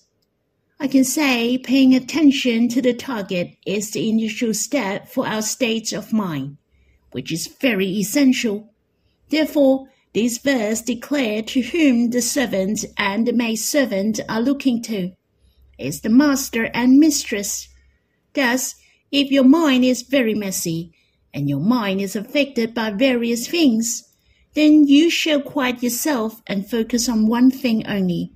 I 0.78 0.88
can 0.88 1.04
say 1.04 1.58
paying 1.58 1.94
attention 1.94 2.68
to 2.68 2.80
the 2.80 2.94
target 2.94 3.56
is 3.66 3.90
the 3.90 4.08
initial 4.08 4.54
step 4.54 5.08
for 5.08 5.26
our 5.26 5.42
state 5.42 5.92
of 5.92 6.12
mind 6.12 6.58
which 7.14 7.30
is 7.30 7.46
very 7.46 7.86
essential. 7.86 8.68
Therefore, 9.30 9.86
this 10.12 10.38
verse 10.38 10.82
declares 10.82 11.44
to 11.52 11.62
whom 11.62 12.10
the 12.10 12.20
servant 12.20 12.84
and 12.98 13.24
the 13.24 13.32
maidservant 13.32 14.18
are 14.28 14.42
looking 14.42 14.82
to 14.82 15.12
is 15.78 16.00
the 16.00 16.08
master 16.08 16.64
and 16.74 16.98
mistress. 16.98 17.68
Thus, 18.32 18.74
if 19.12 19.30
your 19.30 19.44
mind 19.44 19.84
is 19.84 20.02
very 20.02 20.34
messy, 20.34 20.92
and 21.32 21.48
your 21.48 21.60
mind 21.60 22.00
is 22.00 22.16
affected 22.16 22.74
by 22.74 22.90
various 22.90 23.46
things, 23.46 24.12
then 24.54 24.86
you 24.86 25.10
shall 25.10 25.40
quiet 25.40 25.82
yourself 25.82 26.42
and 26.46 26.68
focus 26.68 27.08
on 27.08 27.26
one 27.26 27.50
thing 27.50 27.86
only, 27.86 28.32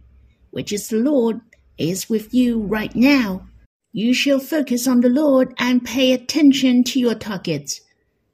which 0.50 0.72
is 0.72 0.88
the 0.88 0.96
Lord 0.96 1.40
is 1.76 2.08
with 2.08 2.34
you 2.34 2.60
right 2.60 2.94
now. 2.94 3.46
You 3.92 4.12
shall 4.12 4.38
focus 4.38 4.87
on 4.87 5.00
the 5.00 5.08
Lord 5.08 5.54
and 5.58 5.84
pay 5.84 6.12
attention 6.12 6.84
to 6.84 7.00
your 7.00 7.14
targets 7.14 7.80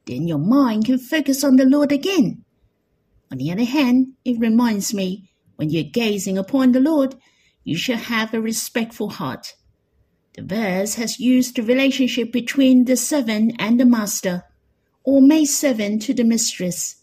then 0.05 0.27
your 0.27 0.39
mind 0.39 0.85
can 0.85 0.99
focus 0.99 1.43
on 1.43 1.55
the 1.55 1.65
Lord 1.65 1.91
again. 1.91 2.43
On 3.31 3.37
the 3.37 3.51
other 3.51 3.63
hand, 3.63 4.13
it 4.23 4.39
reminds 4.39 4.93
me 4.93 5.31
when 5.55 5.69
you're 5.69 5.83
gazing 5.83 6.37
upon 6.37 6.71
the 6.71 6.79
Lord, 6.79 7.15
you 7.63 7.75
shall 7.75 7.97
have 7.97 8.33
a 8.33 8.41
respectful 8.41 9.09
heart. 9.09 9.55
The 10.35 10.43
verse 10.43 10.95
has 10.95 11.19
used 11.19 11.55
the 11.55 11.63
relationship 11.63 12.31
between 12.31 12.85
the 12.85 12.97
servant 12.97 13.55
and 13.57 13.79
the 13.79 13.85
master, 13.85 14.43
or 15.03 15.21
maid 15.21 15.45
servant 15.45 16.03
to 16.03 16.13
the 16.13 16.23
mistress. 16.23 16.97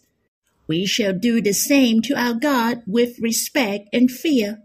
We 0.67 0.85
shall 0.85 1.13
do 1.13 1.41
the 1.41 1.53
same 1.53 2.01
to 2.03 2.15
our 2.15 2.33
God 2.33 2.83
with 2.87 3.19
respect 3.19 3.89
and 3.91 4.09
fear. 4.09 4.61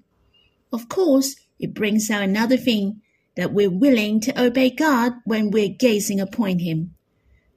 Of 0.73 0.88
course, 0.88 1.37
it 1.59 1.75
brings 1.75 2.11
out 2.11 2.23
another 2.23 2.57
thing 2.57 3.00
that 3.37 3.52
we're 3.52 3.71
willing 3.71 4.21
to 4.21 4.40
obey 4.40 4.71
God 4.71 5.14
when 5.25 5.50
we're 5.50 5.69
gazing 5.69 6.21
upon 6.21 6.61
Him 6.61 6.95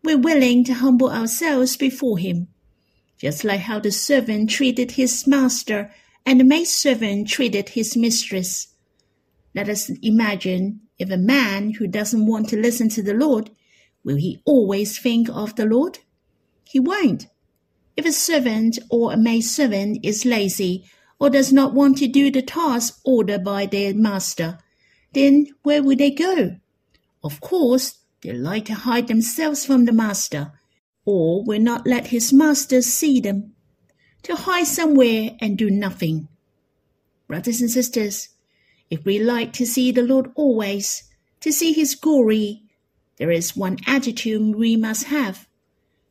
we're 0.03 0.17
willing 0.17 0.63
to 0.63 0.73
humble 0.73 1.09
ourselves 1.09 1.77
before 1.77 2.17
him, 2.17 2.47
just 3.17 3.43
like 3.43 3.61
how 3.61 3.79
the 3.79 3.91
servant 3.91 4.49
treated 4.49 4.91
his 4.91 5.27
master 5.27 5.91
and 6.25 6.39
the 6.39 6.43
maidservant 6.43 7.27
treated 7.27 7.69
his 7.69 7.95
mistress. 7.95 8.67
Let 9.53 9.69
us 9.69 9.91
imagine 10.01 10.81
if 10.97 11.11
a 11.11 11.17
man 11.17 11.73
who 11.73 11.87
doesn't 11.87 12.25
want 12.25 12.49
to 12.49 12.59
listen 12.59 12.89
to 12.89 13.03
the 13.03 13.13
Lord, 13.13 13.51
will 14.03 14.15
he 14.15 14.41
always 14.45 14.97
think 14.97 15.29
of 15.29 15.55
the 15.55 15.65
Lord? 15.65 15.99
He 16.63 16.79
won't. 16.79 17.27
If 17.97 18.05
a 18.05 18.11
servant 18.11 18.79
or 18.89 19.11
a 19.11 19.17
maidservant 19.17 19.99
is 20.03 20.25
lazy 20.25 20.85
or 21.19 21.29
does 21.29 21.51
not 21.51 21.73
want 21.73 21.97
to 21.97 22.07
do 22.07 22.31
the 22.31 22.41
task 22.41 22.99
ordered 23.03 23.43
by 23.43 23.65
their 23.65 23.93
master, 23.93 24.57
then 25.13 25.47
where 25.63 25.83
will 25.83 25.97
they 25.97 26.11
go? 26.11 26.57
Of 27.23 27.41
course, 27.41 27.99
they 28.21 28.33
like 28.33 28.65
to 28.65 28.73
hide 28.73 29.07
themselves 29.07 29.65
from 29.65 29.85
the 29.85 29.91
master, 29.91 30.51
or 31.05 31.43
will 31.43 31.59
not 31.59 31.85
let 31.85 32.07
his 32.07 32.31
master 32.31 32.81
see 32.81 33.19
them, 33.19 33.53
to 34.23 34.35
hide 34.35 34.67
somewhere 34.67 35.31
and 35.39 35.57
do 35.57 35.69
nothing. 35.69 36.27
Brothers 37.27 37.61
and 37.61 37.69
sisters, 37.69 38.29
if 38.89 39.05
we 39.05 39.19
like 39.19 39.53
to 39.53 39.65
see 39.65 39.91
the 39.91 40.03
Lord 40.03 40.31
always, 40.35 41.03
to 41.41 41.51
see 41.51 41.73
his 41.73 41.95
glory, 41.95 42.63
there 43.17 43.31
is 43.31 43.55
one 43.55 43.77
attitude 43.87 44.55
we 44.55 44.75
must 44.75 45.05
have. 45.05 45.47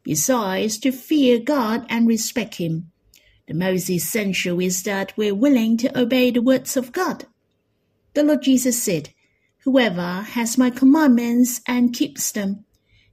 Besides, 0.03 0.79
to 0.79 0.93
fear 0.93 1.39
God 1.39 1.85
and 1.89 2.09
respect 2.09 2.57
him. 2.57 2.91
The 3.47 3.55
most 3.55 3.91
essential 3.91 4.61
is 4.61 4.83
that 4.85 5.13
we're 5.17 5.35
willing 5.35 5.77
to 5.79 5.99
obey 5.99 6.31
the 6.31 6.43
words 6.43 6.77
of 6.77 6.93
God. 6.93 7.27
The 8.15 8.23
Lord 8.23 8.43
Jesus 8.43 8.83
said, 8.83 9.11
Whoever 9.65 10.23
has 10.23 10.57
my 10.57 10.71
commandments 10.71 11.61
and 11.67 11.93
keeps 11.93 12.33
them, 12.33 12.65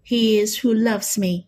he 0.02 0.40
is 0.40 0.60
who 0.60 0.74
loves 0.74 1.18
me. 1.18 1.48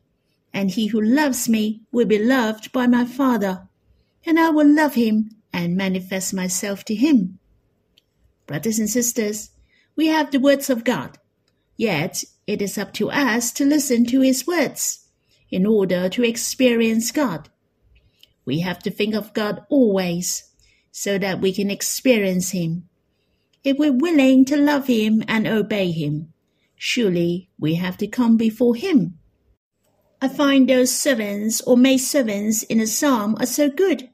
And 0.54 0.72
he 0.72 0.88
who 0.88 1.00
loves 1.00 1.48
me 1.48 1.84
will 1.92 2.08
be 2.08 2.18
loved 2.18 2.72
by 2.72 2.88
my 2.88 3.06
Father, 3.06 3.68
and 4.26 4.40
I 4.40 4.50
will 4.50 4.68
love 4.68 4.96
him 4.96 5.30
and 5.54 5.78
manifest 5.78 6.34
myself 6.34 6.84
to 6.86 6.96
him. 6.96 7.40
Brothers 8.48 8.80
and 8.80 8.90
sisters, 8.90 9.52
we 9.96 10.08
have 10.08 10.32
the 10.32 10.40
words 10.40 10.70
of 10.70 10.84
God, 10.84 11.18
yet 11.78 12.24
it 12.48 12.62
is 12.62 12.78
up 12.78 12.94
to 12.94 13.12
us 13.12 13.52
to 13.52 13.66
listen 13.66 14.06
to 14.08 14.22
His 14.22 14.48
words 14.48 15.09
in 15.52 15.66
order 15.66 16.10
to 16.10 16.24
experience 16.24 17.12
God. 17.12 17.50
We 18.46 18.60
have 18.62 18.80
to 18.80 18.92
think 18.92 19.16
of 19.16 19.34
God 19.34 19.64
always 19.70 20.44
so 20.92 21.18
that 21.18 21.42
we 21.42 21.54
can 21.54 21.70
experience 21.70 22.52
Him. 22.52 22.90
If 23.64 23.78
we're 23.78 23.92
willing 23.92 24.46
to 24.46 24.58
love 24.58 24.88
Him 24.88 25.24
and 25.28 25.48
obey 25.48 25.92
Him, 25.92 26.34
surely 26.76 27.50
we 27.60 27.76
have 27.76 27.98
to 27.98 28.08
come 28.08 28.38
before 28.38 28.76
Him. 28.76 29.20
I 30.22 30.28
find 30.28 30.68
those 30.68 30.94
servants 30.94 31.62
or 31.62 31.78
maid 31.78 32.00
servants 32.00 32.64
in 32.64 32.80
the 32.80 32.88
psalm 32.88 33.38
are 33.40 33.46
so 33.46 33.70
good, 33.70 34.10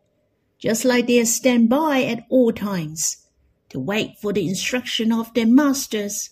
just 0.60 0.86
like 0.86 1.08
they 1.08 1.24
stand 1.26 1.70
by 1.70 2.04
at 2.04 2.26
all 2.30 2.52
times 2.52 3.26
to 3.70 3.80
wait 3.80 4.18
for 4.22 4.32
the 4.32 4.48
instruction 4.48 5.12
of 5.12 5.34
their 5.34 5.48
masters. 5.48 6.30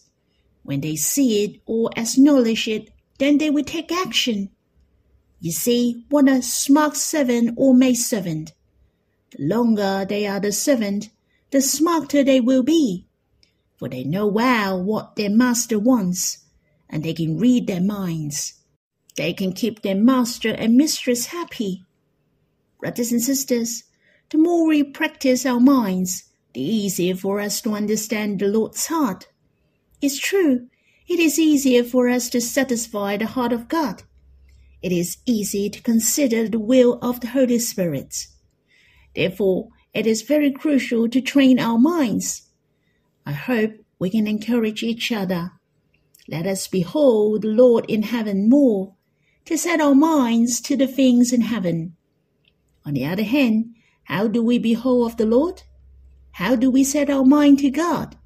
When 0.62 0.82
they 0.82 0.96
see 0.96 1.44
it 1.44 1.62
or 1.66 1.90
acknowledge 1.98 2.68
it, 2.68 2.92
then 3.18 3.38
they 3.38 3.50
will 3.50 3.64
take 3.64 3.92
action. 3.92 4.50
You 5.44 5.52
see, 5.52 6.06
what 6.08 6.30
a 6.30 6.42
smart 6.42 6.96
servant 6.96 7.56
or 7.58 7.76
maid 7.76 7.96
servant. 7.96 8.54
The 9.32 9.44
longer 9.44 10.06
they 10.08 10.26
are 10.26 10.40
the 10.40 10.54
servant, 10.54 11.10
the 11.52 11.60
smarter 11.60 12.24
they 12.24 12.40
will 12.40 12.64
be, 12.64 13.08
for 13.76 13.90
they 13.90 14.06
know 14.06 14.26
well 14.26 14.82
what 14.82 15.18
their 15.18 15.30
master 15.30 15.78
wants, 15.78 16.46
and 16.90 17.04
they 17.04 17.14
can 17.14 17.38
read 17.38 17.68
their 17.68 17.82
minds. 17.82 18.54
They 19.18 19.34
can 19.34 19.52
keep 19.52 19.82
their 19.82 19.96
master 19.96 20.54
and 20.54 20.78
mistress 20.78 21.26
happy. 21.26 21.84
Brothers 22.80 23.12
and 23.12 23.22
sisters, 23.22 23.84
the 24.30 24.38
more 24.38 24.66
we 24.66 24.82
practice 24.82 25.46
our 25.46 25.60
minds, 25.60 26.24
the 26.54 26.62
easier 26.62 27.18
for 27.18 27.42
us 27.42 27.60
to 27.64 27.74
understand 27.74 28.40
the 28.40 28.48
Lord's 28.48 28.88
heart. 28.88 29.28
It's 30.02 30.18
true, 30.18 30.70
it 31.06 31.20
is 31.20 31.38
easier 31.38 31.84
for 31.84 32.08
us 32.08 32.30
to 32.30 32.40
satisfy 32.40 33.18
the 33.18 33.26
heart 33.26 33.52
of 33.52 33.68
God. 33.68 34.04
It 34.84 34.92
is 34.92 35.18
easy 35.26 35.70
to 35.70 35.82
consider 35.82 36.50
the 36.50 36.60
will 36.60 37.00
of 37.02 37.22
the 37.22 37.28
Holy 37.28 37.58
Spirit. 37.58 38.28
Therefore, 39.16 39.70
it 39.94 40.06
is 40.06 40.24
very 40.24 40.52
crucial 40.52 41.08
to 41.08 41.22
train 41.22 41.58
our 41.58 41.80
minds. 41.80 42.50
I 43.26 43.32
hope 43.32 43.72
we 43.98 44.10
can 44.10 44.28
encourage 44.28 44.84
each 44.84 45.10
other. 45.10 45.54
Let 46.28 46.46
us 46.46 46.68
behold 46.68 47.44
the 47.44 47.48
Lord 47.48 47.86
in 47.90 48.04
heaven 48.04 48.50
more, 48.50 48.96
to 49.46 49.58
set 49.58 49.80
our 49.80 49.96
minds 49.96 50.60
to 50.62 50.76
the 50.76 50.88
things 50.88 51.32
in 51.32 51.42
heaven. 51.42 51.96
On 52.86 52.94
the 52.94 53.06
other 53.06 53.24
hand, 53.24 53.76
how 54.06 54.28
do 54.28 54.44
we 54.44 54.60
behold 54.60 55.12
of 55.12 55.18
the 55.18 55.26
Lord? 55.26 55.64
How 56.32 56.58
do 56.58 56.70
we 56.70 56.84
set 56.84 57.10
our 57.10 57.24
mind 57.24 57.60
to 57.60 57.70
God? 57.70 58.18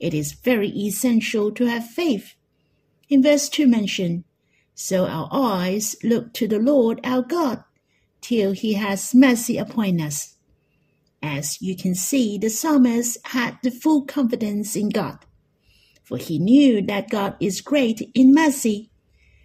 It 0.00 0.14
is 0.14 0.32
very 0.32 0.70
essential 0.70 1.52
to 1.52 1.66
have 1.66 1.86
faith. 1.86 2.34
In 3.10 3.22
verse 3.22 3.50
2 3.50 3.66
mentioned, 3.66 4.24
So 4.74 5.06
our 5.06 5.28
eyes 5.30 5.96
look 6.02 6.32
to 6.34 6.48
the 6.48 6.58
Lord 6.58 7.00
our 7.04 7.22
God, 7.22 7.62
till 8.20 8.52
he 8.52 8.74
has 8.74 9.14
mercy 9.14 9.58
upon 9.58 10.00
us. 10.00 10.36
As 11.22 11.60
you 11.60 11.76
can 11.76 11.94
see, 11.94 12.38
the 12.38 12.50
psalmist 12.50 13.18
had 13.26 13.58
the 13.62 13.70
full 13.70 14.04
confidence 14.04 14.74
in 14.74 14.88
God, 14.88 15.18
for 16.02 16.16
he 16.16 16.38
knew 16.38 16.82
that 16.82 17.10
God 17.10 17.36
is 17.38 17.60
great 17.60 18.10
in 18.14 18.34
mercy. 18.34 18.90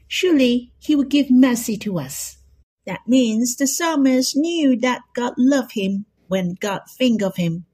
Surely 0.07 0.73
he 0.79 0.95
will 0.95 1.03
give 1.03 1.29
mercy 1.29 1.77
to 1.77 1.99
us. 1.99 2.37
That 2.85 3.01
means 3.05 3.55
the 3.55 3.67
psalmist 3.67 4.35
knew 4.35 4.77
that 4.77 5.01
God 5.13 5.33
loved 5.37 5.73
him 5.73 6.05
when 6.27 6.55
God 6.59 6.81
think 6.97 7.21
of 7.21 7.35
him. 7.35 7.65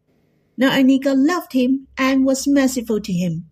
Not 0.58 0.78
only 0.78 1.00
God 1.00 1.18
loved 1.20 1.54
him 1.54 1.88
and 1.98 2.26
was 2.26 2.48
merciful 2.48 3.00
to 3.02 3.14
him, 3.14 3.52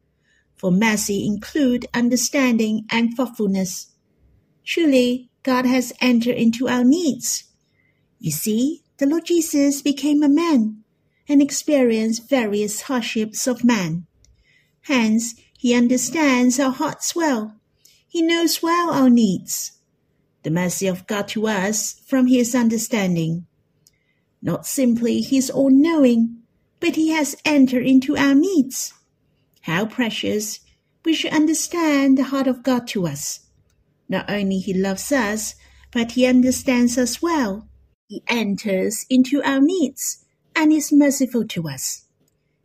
for 0.55 0.72
mercy 0.72 1.25
include 1.25 1.86
understanding 1.93 2.86
and 2.91 3.15
thoughtfulness. 3.15 3.90
Truly, 4.65 5.30
God 5.44 5.65
has 5.65 5.94
entered 6.00 6.36
into 6.36 6.68
our 6.68 6.84
needs. 6.84 7.45
You 8.19 8.32
see, 8.32 8.84
the 8.97 9.08
Lord 9.08 9.26
Jesus 9.26 9.82
became 9.82 10.21
a 10.21 10.30
man 10.30 10.84
and 11.28 11.41
experienced 11.41 12.30
various 12.30 12.82
hardships 12.84 13.47
of 13.47 13.63
man. 13.63 14.06
Hence, 14.82 15.36
he 15.58 15.74
understands 15.74 16.60
our 16.60 16.71
hearts 16.71 17.15
well. 17.15 17.56
He 18.08 18.21
knows 18.21 18.62
well 18.62 18.91
our 18.91 19.10
needs. 19.10 19.71
The 20.43 20.52
mercy 20.52 20.88
of 20.88 21.08
God 21.08 21.28
to 21.30 21.47
us 21.47 22.02
from 22.06 22.28
his 22.28 22.54
understanding. 22.54 23.45
Not 24.41 24.65
simply 24.65 25.21
his 25.21 25.50
all 25.50 25.69
knowing, 25.69 26.38
but 26.80 26.95
he 26.95 27.10
has 27.10 27.36
entered 27.45 27.86
into 27.86 28.17
our 28.17 28.34
needs. 28.34 28.93
How 29.62 29.86
precious 29.86 30.60
we 31.06 31.13
should 31.13 31.32
understand 31.32 32.17
the 32.17 32.24
heart 32.26 32.47
of 32.47 32.63
God 32.63 32.88
to 32.89 33.08
us. 33.08 33.41
Not 34.12 34.30
only 34.30 34.58
he 34.58 34.74
loves 34.74 35.10
us, 35.13 35.56
but 35.89 36.12
he 36.12 36.26
understands 36.26 36.97
us 36.97 37.21
well. 37.21 37.69
He 38.08 38.21
enters 38.28 39.06
into 39.10 39.41
our 39.41 39.62
needs 39.62 40.26
and 40.54 40.74
is 40.74 40.91
merciful 40.91 41.47
to 41.47 41.69
us. 41.69 42.08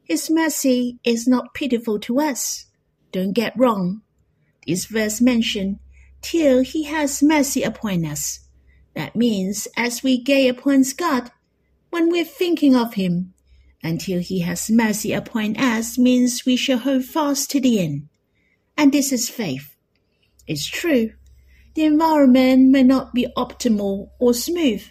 His 0.03 0.29
mercy 0.29 0.99
is 1.05 1.29
not 1.29 1.55
pitiful 1.55 2.01
to 2.01 2.19
us. 2.19 2.67
Don't 3.13 3.33
get 3.33 3.57
wrong. 3.57 4.03
This 4.67 4.87
verse 4.87 5.21
mentioned, 5.21 5.79
till 6.21 6.65
he 6.65 6.83
has 6.83 7.23
mercy 7.23 7.63
upon 7.63 8.05
us. 8.05 8.41
That 8.97 9.15
means 9.15 9.69
as 9.77 10.03
we 10.03 10.21
gaze 10.21 10.51
upon 10.51 10.83
God, 10.97 11.31
when 11.91 12.11
we're 12.11 12.25
thinking 12.25 12.75
of 12.75 12.95
him, 12.95 13.35
until 13.85 14.19
he 14.19 14.41
has 14.41 14.69
mercy 14.69 15.13
upon 15.13 15.57
us 15.57 15.97
means 15.97 16.45
we 16.45 16.57
shall 16.57 16.79
hold 16.79 17.05
fast 17.05 17.53
to 17.53 17.61
the 17.61 17.79
end. 17.79 18.09
And 18.77 18.91
this 18.91 19.13
is 19.13 19.29
faith. 19.29 19.77
It's 20.49 20.67
true, 20.67 21.13
the 21.77 21.85
environment 21.85 22.71
may 22.71 22.83
not 22.83 23.15
be 23.15 23.29
optimal 23.37 24.11
or 24.19 24.35
smooth, 24.35 24.83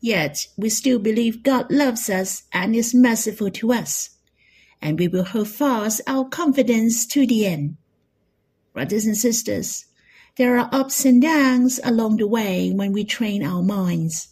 yet 0.00 0.46
we 0.56 0.68
still 0.68 1.00
believe 1.00 1.42
God 1.42 1.72
loves 1.72 2.08
us 2.08 2.44
and 2.52 2.76
is 2.76 2.94
merciful 2.94 3.50
to 3.50 3.72
us, 3.72 4.10
and 4.80 4.98
we 4.98 5.08
will 5.08 5.24
hold 5.24 5.48
fast 5.48 6.00
our 6.06 6.28
confidence 6.28 7.04
to 7.08 7.26
the 7.26 7.46
end. 7.46 7.76
Brothers 8.72 9.06
and 9.06 9.16
sisters, 9.16 9.86
there 10.36 10.56
are 10.56 10.70
ups 10.70 11.04
and 11.04 11.20
downs 11.20 11.80
along 11.82 12.18
the 12.18 12.28
way 12.28 12.70
when 12.70 12.92
we 12.92 13.02
train 13.02 13.42
our 13.42 13.62
minds. 13.62 14.28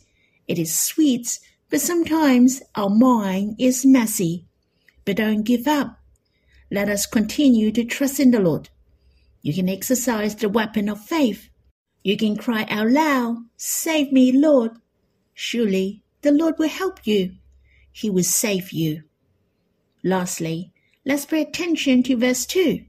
It 0.46 0.60
is 0.60 0.78
sweet 0.78 1.40
but 1.70 1.80
sometimes 1.80 2.62
our 2.74 2.88
mind 2.88 3.56
is 3.58 3.84
messy. 3.84 4.46
But 5.04 5.16
don't 5.16 5.42
give 5.42 5.66
up. 5.66 5.98
Let 6.70 6.88
us 6.88 7.06
continue 7.06 7.70
to 7.72 7.84
trust 7.84 8.20
in 8.20 8.30
the 8.30 8.40
Lord. 8.40 8.70
You 9.42 9.54
can 9.54 9.68
exercise 9.68 10.34
the 10.34 10.48
weapon 10.48 10.88
of 10.88 11.00
faith. 11.00 11.48
You 12.02 12.16
can 12.16 12.36
cry 12.36 12.64
out 12.68 12.90
loud, 12.90 13.44
Save 13.56 14.12
me, 14.12 14.32
Lord. 14.32 14.72
Surely 15.34 16.02
the 16.22 16.32
Lord 16.32 16.58
will 16.58 16.68
help 16.68 17.06
you. 17.06 17.36
He 17.92 18.10
will 18.10 18.24
save 18.24 18.72
you. 18.72 19.02
Lastly, 20.04 20.72
let's 21.04 21.26
pay 21.26 21.42
attention 21.42 22.02
to 22.04 22.16
verse 22.16 22.46
2. 22.46 22.84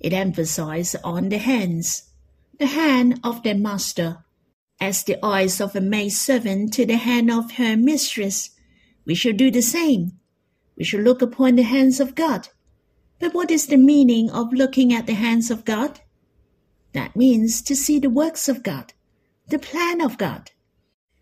It 0.00 0.12
emphasizes 0.12 1.00
on 1.02 1.30
the 1.30 1.38
hands, 1.38 2.10
the 2.58 2.66
hand 2.66 3.20
of 3.24 3.42
their 3.42 3.54
master 3.54 4.24
as 4.80 5.04
the 5.04 5.24
eyes 5.24 5.60
of 5.60 5.74
a 5.74 5.80
maid 5.80 6.10
servant 6.10 6.72
to 6.74 6.84
the 6.84 6.96
hand 6.96 7.30
of 7.30 7.52
her 7.52 7.76
mistress. 7.76 8.50
We 9.06 9.14
shall 9.14 9.32
do 9.32 9.50
the 9.50 9.62
same. 9.62 10.12
We 10.76 10.84
shall 10.84 11.00
look 11.00 11.22
upon 11.22 11.56
the 11.56 11.62
hands 11.62 12.00
of 12.00 12.14
God. 12.14 12.48
But 13.18 13.32
what 13.32 13.50
is 13.50 13.68
the 13.68 13.76
meaning 13.76 14.30
of 14.30 14.52
looking 14.52 14.92
at 14.92 15.06
the 15.06 15.14
hands 15.14 15.50
of 15.50 15.64
God? 15.64 16.00
That 16.94 17.16
means 17.16 17.60
to 17.62 17.74
see 17.76 17.98
the 17.98 18.08
works 18.08 18.48
of 18.48 18.62
God, 18.62 18.94
the 19.48 19.58
plan 19.58 20.00
of 20.00 20.16
God, 20.16 20.52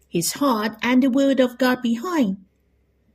His 0.08 0.34
heart 0.34 0.76
and 0.82 1.02
the 1.02 1.10
word 1.10 1.40
of 1.40 1.58
God 1.58 1.82
behind. 1.82 2.36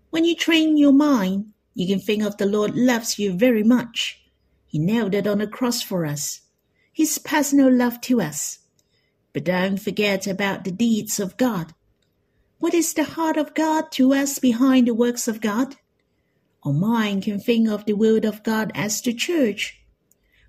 When 0.10 0.26
you 0.26 0.36
train 0.36 0.76
your 0.76 0.92
mind, 0.92 1.54
you 1.76 1.88
can 1.88 2.00
think 2.00 2.24
of 2.24 2.38
the 2.38 2.48
Lord 2.48 2.76
loves 2.76 3.20
you 3.20 3.34
very 3.34 3.64
much. 3.64 4.20
He 4.66 4.80
nailed 4.80 5.14
it 5.14 5.28
on 5.28 5.38
the 5.38 5.48
cross 5.48 5.84
for 5.84 6.06
us. 6.06 6.42
His 6.92 7.20
personal 7.20 7.72
love 7.72 8.02
to 8.02 8.20
us. 8.20 8.60
But 9.34 9.44
don't 9.44 9.78
forget 9.78 10.26
about 10.26 10.64
the 10.64 10.72
deeds 10.72 11.20
of 11.20 11.38
God. 11.38 11.76
What 12.58 12.74
is 12.74 12.94
the 12.94 13.04
heart 13.04 13.38
of 13.38 13.54
God 13.54 13.92
to 13.92 14.16
us 14.16 14.40
behind 14.40 14.88
the 14.88 14.96
works 14.96 15.28
of 15.28 15.42
God? 15.42 15.76
Our 16.64 16.74
mind 16.74 17.24
can 17.24 17.40
think 17.40 17.70
of 17.70 17.86
the 17.86 17.94
will 17.94 18.26
of 18.26 18.42
God 18.42 18.72
as 18.74 19.00
the 19.00 19.14
church. 19.14 19.77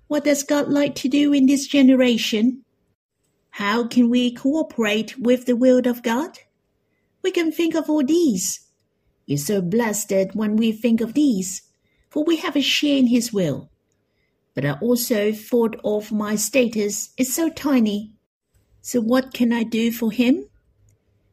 What 0.09 0.25
does 0.25 0.43
God 0.43 0.67
like 0.67 0.95
to 0.95 1.07
do 1.07 1.31
in 1.31 1.45
this 1.45 1.65
generation? 1.67 2.65
How 3.51 3.87
can 3.87 4.09
we 4.09 4.33
cooperate 4.33 5.17
with 5.17 5.45
the 5.45 5.55
will 5.55 5.87
of 5.87 6.03
God? 6.03 6.39
We 7.23 7.31
can 7.31 7.53
think 7.53 7.75
of 7.75 7.89
all 7.89 8.03
these. 8.03 8.67
We're 9.25 9.37
so 9.37 9.61
blessed 9.61 10.33
when 10.33 10.57
we 10.57 10.73
think 10.73 10.99
of 10.99 11.13
these, 11.13 11.61
for 12.09 12.25
we 12.25 12.35
have 12.35 12.57
a 12.57 12.61
share 12.61 12.97
in 12.97 13.07
His 13.07 13.31
will. 13.31 13.69
But 14.53 14.65
I 14.65 14.71
also 14.81 15.31
thought 15.31 15.79
of 15.85 16.11
my 16.11 16.35
status 16.35 17.13
is 17.17 17.33
so 17.33 17.49
tiny 17.49 18.15
so 18.81 19.01
what 19.01 19.33
can 19.33 19.53
I 19.53 19.63
do 19.63 19.91
for 19.91 20.11
him? 20.11 20.45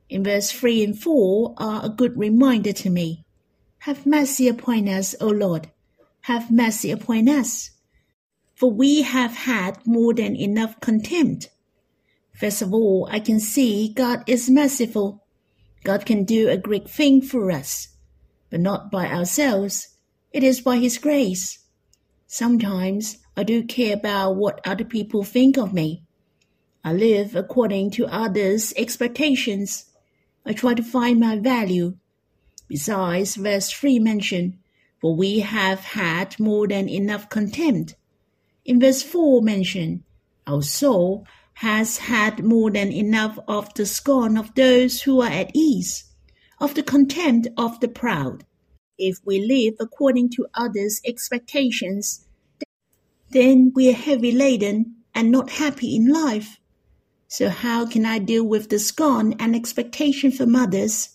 In 0.08 0.24
verse 0.24 0.50
3 0.50 0.84
and 0.84 0.98
4 0.98 1.54
are 1.56 1.84
a 1.84 1.88
good 1.88 2.16
reminder 2.16 2.72
to 2.72 2.90
me. 2.90 3.24
Have 3.80 4.06
mercy 4.06 4.48
upon 4.48 4.88
us, 4.88 5.14
O 5.20 5.28
Lord, 5.28 5.70
have 6.22 6.50
mercy 6.50 6.90
upon 6.90 7.28
us. 7.28 7.70
For 8.57 8.71
we 8.71 9.03
have 9.03 9.33
had 9.33 9.87
more 9.87 10.14
than 10.14 10.35
enough 10.35 10.81
contempt. 10.81 11.51
First 12.33 12.62
of 12.62 12.73
all, 12.73 13.07
I 13.11 13.21
can 13.21 13.38
see 13.38 13.92
God 13.95 14.25
is 14.27 14.49
merciful. 14.49 15.23
God 15.85 16.07
can 16.07 16.25
do 16.25 16.49
a 16.49 16.57
great 16.57 16.88
thing 16.88 17.21
for 17.21 17.51
us, 17.51 17.88
but 18.51 18.61
not 18.61 18.90
by 18.90 19.09
ourselves. 19.09 19.97
It 20.33 20.42
is 20.42 20.62
by 20.62 20.79
His 20.79 20.97
grace. 20.97 21.59
Sometimes 22.27 23.19
I 23.37 23.45
do 23.45 23.62
care 23.62 23.95
about 23.95 24.37
what 24.37 24.66
other 24.66 24.85
people 24.85 25.23
think 25.23 25.59
of 25.59 25.75
me. 25.75 26.03
I 26.83 26.95
live 26.95 27.37
according 27.37 27.90
to 27.92 28.07
others' 28.07 28.73
expectations. 28.77 29.85
I 30.47 30.55
try 30.55 30.73
to 30.73 30.83
find 30.83 31.21
my 31.21 31.38
value. 31.38 31.99
Besides, 32.69 33.37
verse 33.37 33.71
3 33.71 33.99
mentioned, 33.99 34.59
for 35.01 35.14
we 35.14 35.40
have 35.40 35.81
had 35.81 36.40
more 36.40 36.66
than 36.66 36.88
enough 36.88 37.29
contempt. 37.29 37.97
In 38.66 38.81
verse 38.81 39.00
4 39.00 39.42
mentioned, 39.42 40.02
our 40.44 40.61
soul 40.61 41.24
has 41.55 41.98
had 41.98 42.44
more 42.44 42.68
than 42.68 42.90
enough 42.90 43.38
of 43.46 43.72
the 43.74 43.87
scorn 43.87 44.37
of 44.37 44.52
those 44.57 45.02
who 45.02 45.20
are 45.20 45.31
at 45.31 45.52
ease, 45.55 46.11
of 46.61 46.74
the 46.74 46.83
contempt 46.83 47.46
of 47.57 47.79
the 47.79 47.87
proud. 47.87 48.44
If 48.98 49.18
we 49.24 49.38
live 49.38 49.74
according 49.79 50.31
to 50.31 50.48
others' 50.52 51.00
expectations, 51.07 52.26
then 53.31 53.70
we 53.72 53.88
are 53.88 53.94
heavy 53.94 54.33
laden 54.33 54.96
and 55.14 55.31
not 55.31 55.50
happy 55.50 55.94
in 55.94 56.12
life. 56.12 56.59
So 57.29 57.48
how 57.48 57.87
can 57.87 58.05
I 58.05 58.18
deal 58.18 58.44
with 58.44 58.68
the 58.68 58.81
scorn 58.81 59.35
and 59.38 59.55
expectation 59.55 60.33
from 60.33 60.57
others? 60.57 61.11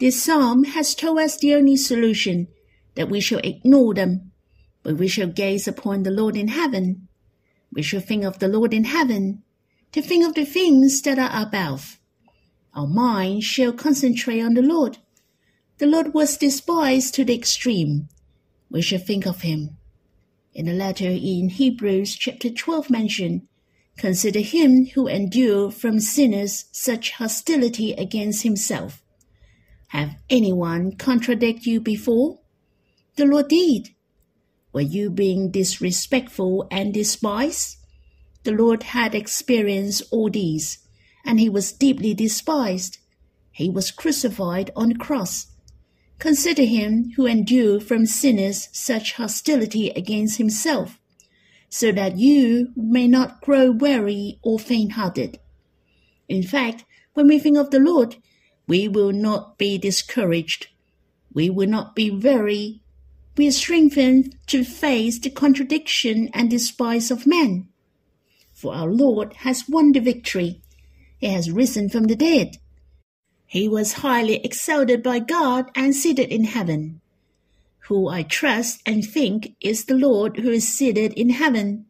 This 0.00 0.22
psalm 0.22 0.64
has 0.64 0.94
told 0.94 1.18
us 1.18 1.38
the 1.38 1.54
only 1.54 1.76
solution 1.76 2.48
that 2.94 3.08
we 3.08 3.20
shall 3.20 3.40
ignore 3.42 3.94
them, 3.94 4.27
we 4.96 5.08
shall 5.08 5.28
gaze 5.28 5.68
upon 5.68 6.02
the 6.02 6.10
Lord 6.10 6.36
in 6.36 6.48
heaven. 6.48 7.08
We 7.72 7.82
shall 7.82 8.00
think 8.00 8.24
of 8.24 8.38
the 8.38 8.48
Lord 8.48 8.72
in 8.72 8.84
heaven, 8.84 9.42
to 9.92 10.02
think 10.02 10.26
of 10.26 10.34
the 10.34 10.44
things 10.44 11.02
that 11.02 11.18
are 11.18 11.42
above. 11.42 11.98
Our 12.74 12.86
mind 12.86 13.42
shall 13.42 13.72
concentrate 13.72 14.40
on 14.40 14.54
the 14.54 14.62
Lord. 14.62 14.98
The 15.78 15.86
Lord 15.86 16.14
was 16.14 16.36
despised 16.36 17.14
to 17.14 17.24
the 17.24 17.34
extreme. 17.34 18.08
We 18.70 18.82
shall 18.82 18.98
think 18.98 19.26
of 19.26 19.42
him. 19.42 19.76
In 20.54 20.66
the 20.66 20.72
letter 20.72 21.08
in 21.08 21.50
Hebrews 21.50 22.16
chapter 22.16 22.50
12 22.50 22.90
mentioned, 22.90 23.48
Consider 23.96 24.40
him 24.40 24.86
who 24.94 25.08
endured 25.08 25.74
from 25.74 25.98
sinners 25.98 26.66
such 26.70 27.12
hostility 27.12 27.92
against 27.92 28.44
himself. 28.44 29.02
Have 29.88 30.16
anyone 30.30 30.92
contradict 30.96 31.66
you 31.66 31.80
before? 31.80 32.38
The 33.16 33.26
Lord 33.26 33.48
did. 33.48 33.90
Were 34.72 34.80
you 34.80 35.10
being 35.10 35.50
disrespectful 35.50 36.68
and 36.70 36.92
despised? 36.92 37.76
The 38.44 38.52
Lord 38.52 38.82
had 38.82 39.14
experienced 39.14 40.02
all 40.10 40.30
these, 40.30 40.78
and 41.24 41.40
he 41.40 41.48
was 41.48 41.72
deeply 41.72 42.14
despised. 42.14 42.98
He 43.50 43.68
was 43.68 43.90
crucified 43.90 44.70
on 44.76 44.90
the 44.90 44.94
cross. 44.94 45.46
Consider 46.18 46.64
him 46.64 47.12
who 47.16 47.26
endured 47.26 47.82
from 47.82 48.06
sinners 48.06 48.68
such 48.72 49.14
hostility 49.14 49.90
against 49.90 50.38
himself, 50.38 50.98
so 51.68 51.92
that 51.92 52.18
you 52.18 52.72
may 52.76 53.08
not 53.08 53.40
grow 53.40 53.70
weary 53.70 54.38
or 54.42 54.58
faint 54.58 54.92
hearted. 54.92 55.38
In 56.28 56.42
fact, 56.42 56.84
when 57.14 57.26
we 57.26 57.38
think 57.38 57.56
of 57.56 57.70
the 57.70 57.80
Lord, 57.80 58.16
we 58.66 58.86
will 58.86 59.12
not 59.12 59.58
be 59.58 59.78
discouraged. 59.78 60.68
We 61.32 61.50
will 61.50 61.68
not 61.68 61.94
be 61.94 62.10
weary 62.10 62.82
we 63.38 63.46
are 63.46 63.52
strengthened 63.52 64.34
to 64.48 64.64
face 64.64 65.20
the 65.20 65.30
contradiction 65.30 66.28
and 66.34 66.50
despise 66.50 67.10
of 67.12 67.26
men. 67.26 67.68
For 68.52 68.74
our 68.74 68.88
Lord 68.88 69.32
has 69.44 69.68
won 69.68 69.92
the 69.92 70.00
victory. 70.00 70.60
He 71.18 71.28
has 71.28 71.50
risen 71.50 71.88
from 71.88 72.04
the 72.04 72.16
dead. 72.16 72.56
He 73.46 73.68
was 73.68 74.04
highly 74.04 74.44
exalted 74.44 75.04
by 75.04 75.20
God 75.20 75.70
and 75.76 75.94
seated 75.94 76.30
in 76.30 76.44
heaven. 76.44 77.00
Who 77.86 78.08
I 78.08 78.24
trust 78.24 78.82
and 78.84 79.04
think 79.04 79.54
is 79.60 79.84
the 79.84 79.94
Lord 79.94 80.38
who 80.38 80.50
is 80.50 80.66
seated 80.68 81.12
in 81.12 81.30
heaven. 81.30 81.86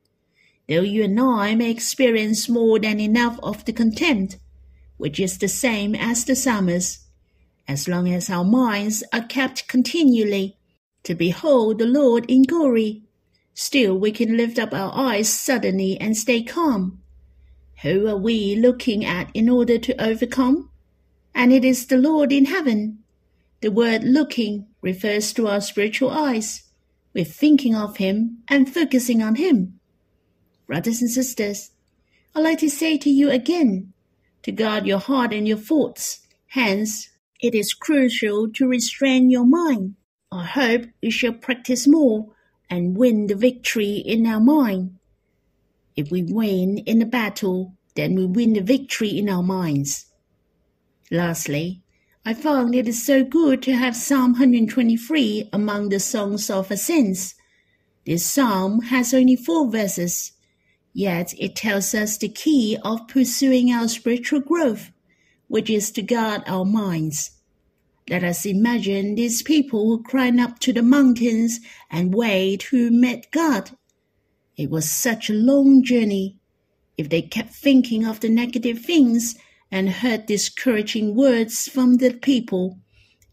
Though 0.69 0.83
you 0.83 1.05
and 1.05 1.19
I 1.19 1.55
may 1.55 1.71
experience 1.71 2.49
more 2.49 2.79
than 2.79 3.01
enough 3.01 3.41
of 3.43 3.65
the 3.65 3.73
contempt, 3.73 4.37
which 4.99 5.19
is 5.19 5.39
the 5.39 5.49
same 5.49 5.95
as 5.95 6.27
the 6.27 6.37
psalmist, 6.37 7.01
as 7.67 7.89
long 7.89 8.13
as 8.13 8.29
our 8.29 8.45
minds 8.45 9.03
are 9.15 9.23
kept 9.23 9.67
continually 9.67 10.58
to 11.09 11.15
behold 11.15 11.79
the 11.79 11.87
Lord 11.87 12.27
in 12.29 12.43
glory. 12.43 13.03
Still, 13.55 13.99
we 13.99 14.13
can 14.13 14.37
lift 14.37 14.59
up 14.59 14.75
our 14.75 14.93
eyes 14.95 15.27
suddenly 15.27 15.99
and 15.99 16.15
stay 16.15 16.43
calm. 16.43 17.01
Who 17.81 18.07
are 18.09 18.17
we 18.19 18.55
looking 18.57 19.07
at 19.07 19.31
in 19.33 19.49
order 19.49 19.79
to 19.79 19.99
overcome? 19.99 20.71
And 21.35 21.51
it 21.51 21.65
is 21.65 21.87
the 21.87 21.97
Lord 21.97 22.31
in 22.31 22.45
heaven. 22.45 22.99
The 23.63 23.71
word 23.71 24.05
looking 24.05 24.67
refers 24.83 25.33
to 25.33 25.49
our 25.49 25.63
spiritual 25.63 26.11
eyes. 26.11 26.65
We're 27.15 27.25
thinking 27.25 27.75
of 27.75 27.97
Him 27.97 28.43
and 28.47 28.71
focusing 28.71 29.23
on 29.23 29.37
Him. 29.37 29.81
Brothers 30.67 31.01
and 31.01 31.11
sisters, 31.11 31.71
I'd 32.35 32.43
like 32.43 32.59
to 32.59 32.69
say 32.69 32.99
to 32.99 33.09
you 33.09 33.31
again 33.31 33.95
to 34.43 34.53
guard 34.53 34.87
your 34.87 34.99
heart 34.99 35.33
and 35.33 35.49
your 35.49 35.57
thoughts. 35.57 36.21
Hence, 36.49 37.09
it 37.41 37.55
is 37.55 37.73
crucial 37.73 38.51
to 38.51 38.69
restrain 38.69 39.31
your 39.31 39.47
mind 39.47 39.95
I 40.31 40.45
hope 40.45 40.83
we 41.03 41.11
shall 41.11 41.33
practice 41.33 41.87
more 41.87 42.29
and 42.69 42.97
win 42.97 43.29
the 43.29 43.35
victory 43.35 43.97
in 43.97 44.27
our 44.27 44.41
mind. 44.41 44.99
If 45.97 46.11
we 46.11 46.23
win 46.23 46.79
in 46.79 46.99
the 46.99 47.07
battle, 47.07 47.75
then 47.95 48.15
we 48.15 48.27
win 48.27 48.53
the 48.53 48.61
victory 48.61 49.19
in 49.19 49.29
our 49.29 49.43
minds. 49.43 50.07
Lastly, 51.11 51.83
I 52.27 52.35
found 52.35 52.75
it 52.75 52.87
is 52.87 53.05
so 53.05 53.25
good 53.25 53.63
to 53.63 53.73
have 53.73 53.97
Psalm 53.97 54.33
123 54.33 55.49
among 55.51 55.89
the 55.89 55.99
songs 55.99 56.51
of 56.51 56.71
ascents. 56.71 57.35
This 58.05 58.27
psalm 58.27 58.83
has 58.83 59.15
only 59.15 59.35
four 59.35 59.71
verses, 59.71 60.33
yet 60.93 61.33
it 61.39 61.57
tells 61.57 61.95
us 61.95 62.19
the 62.19 62.29
key 62.29 62.77
of 62.85 63.09
pursuing 63.09 63.73
our 63.73 63.89
spiritual 63.89 64.41
growth, 64.41 64.91
which 65.47 65.71
is 65.71 65.91
to 65.93 66.03
guard 66.03 66.43
our 66.47 66.67
minds. 66.67 67.31
Let 68.09 68.25
us 68.25 68.47
imagine 68.47 69.15
these 69.15 69.43
people 69.43 69.87
who 69.87 70.41
up 70.41 70.59
to 70.61 70.73
the 70.73 70.83
mountains 70.83 71.61
and 71.91 72.15
wait 72.15 72.63
who 72.65 72.91
met 72.91 73.31
God. 73.31 73.73
It 74.57 74.71
was 74.71 74.91
such 74.91 75.29
a 75.29 75.35
long 75.35 75.83
journey. 75.85 76.37
If 76.97 77.11
they 77.11 77.23
kept 77.23 77.55
thinking 77.55 78.07
of 78.07 78.21
the 78.21 78.29
negative 78.29 78.81
things 78.81 79.37
and 79.71 79.91
heard 79.91 80.27
discouraging 80.27 81.15
words 81.15 81.69
from 81.69 81.97
the 81.97 82.15
people, 82.15 82.79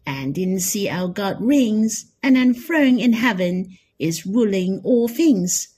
and 0.06 0.34
didn't 0.34 0.60
see 0.60 0.86
how 0.86 1.08
God 1.08 1.36
reigns 1.40 2.06
and 2.22 2.36
enthroned 2.36 3.00
in 3.00 3.12
heaven 3.14 3.76
is 3.98 4.24
ruling 4.24 4.80
all 4.84 5.08
things. 5.08 5.68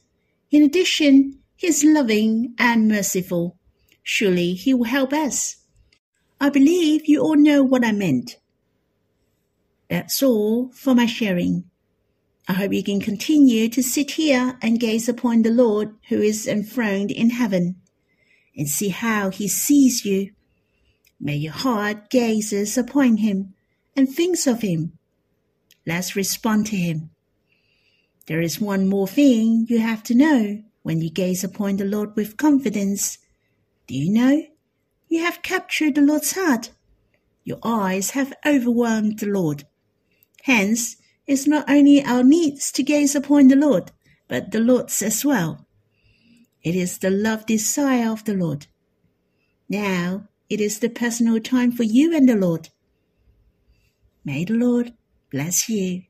In 0.50 0.62
addition, 0.62 1.38
he 1.56 1.68
is 1.68 1.82
loving 1.82 2.54
and 2.58 2.88
merciful. 2.88 3.56
Surely 4.02 4.52
he 4.54 4.74
will 4.74 4.84
help 4.84 5.12
us. 5.12 5.56
I 6.40 6.50
believe 6.50 7.06
you 7.06 7.20
all 7.20 7.36
know 7.36 7.62
what 7.64 7.84
I 7.84 7.92
meant. 7.92 8.36
That's 9.88 10.22
all 10.22 10.70
for 10.72 10.94
my 10.94 11.06
sharing. 11.06 11.64
I 12.46 12.54
hope 12.54 12.72
you 12.72 12.82
can 12.82 13.00
continue 13.00 13.68
to 13.68 13.82
sit 13.82 14.12
here 14.12 14.58
and 14.62 14.80
gaze 14.80 15.08
upon 15.08 15.42
the 15.42 15.50
Lord 15.50 15.94
who 16.08 16.20
is 16.20 16.46
enthroned 16.46 17.10
in 17.10 17.30
heaven 17.30 17.76
and 18.56 18.68
see 18.68 18.88
how 18.88 19.30
he 19.30 19.48
sees 19.48 20.04
you. 20.04 20.32
May 21.20 21.36
your 21.36 21.52
heart 21.52 22.10
gazes 22.10 22.78
upon 22.78 23.18
him 23.18 23.54
and 23.96 24.08
thinks 24.08 24.46
of 24.46 24.62
him. 24.62 24.98
Let's 25.86 26.16
respond 26.16 26.66
to 26.66 26.76
him. 26.76 27.10
There 28.26 28.40
is 28.40 28.60
one 28.60 28.88
more 28.88 29.08
thing 29.08 29.66
you 29.68 29.78
have 29.80 30.02
to 30.04 30.14
know 30.14 30.62
when 30.82 31.00
you 31.00 31.10
gaze 31.10 31.42
upon 31.42 31.76
the 31.76 31.84
Lord 31.84 32.14
with 32.14 32.36
confidence. 32.36 33.18
Do 33.86 33.94
you 33.94 34.12
know? 34.12 34.42
You 35.08 35.22
have 35.22 35.42
captured 35.42 35.94
the 35.94 36.02
Lord's 36.02 36.32
heart. 36.32 36.70
Your 37.44 37.58
eyes 37.62 38.10
have 38.10 38.34
overwhelmed 38.44 39.18
the 39.18 39.26
Lord. 39.26 39.64
Hence, 40.48 40.96
it's 41.26 41.46
not 41.46 41.68
only 41.68 42.02
our 42.02 42.24
needs 42.24 42.72
to 42.72 42.82
gaze 42.82 43.14
upon 43.14 43.48
the 43.48 43.54
Lord, 43.54 43.92
but 44.28 44.50
the 44.50 44.60
Lord's 44.60 45.02
as 45.02 45.22
well. 45.22 45.66
It 46.64 46.74
is 46.74 46.96
the 46.96 47.10
love 47.10 47.44
desire 47.44 48.10
of 48.10 48.24
the 48.24 48.32
Lord. 48.32 48.66
Now, 49.68 50.26
it 50.48 50.58
is 50.58 50.78
the 50.78 50.88
personal 50.88 51.38
time 51.38 51.70
for 51.70 51.82
you 51.82 52.16
and 52.16 52.26
the 52.26 52.34
Lord. 52.34 52.70
May 54.24 54.46
the 54.46 54.54
Lord 54.54 54.94
bless 55.30 55.68
you. 55.68 56.04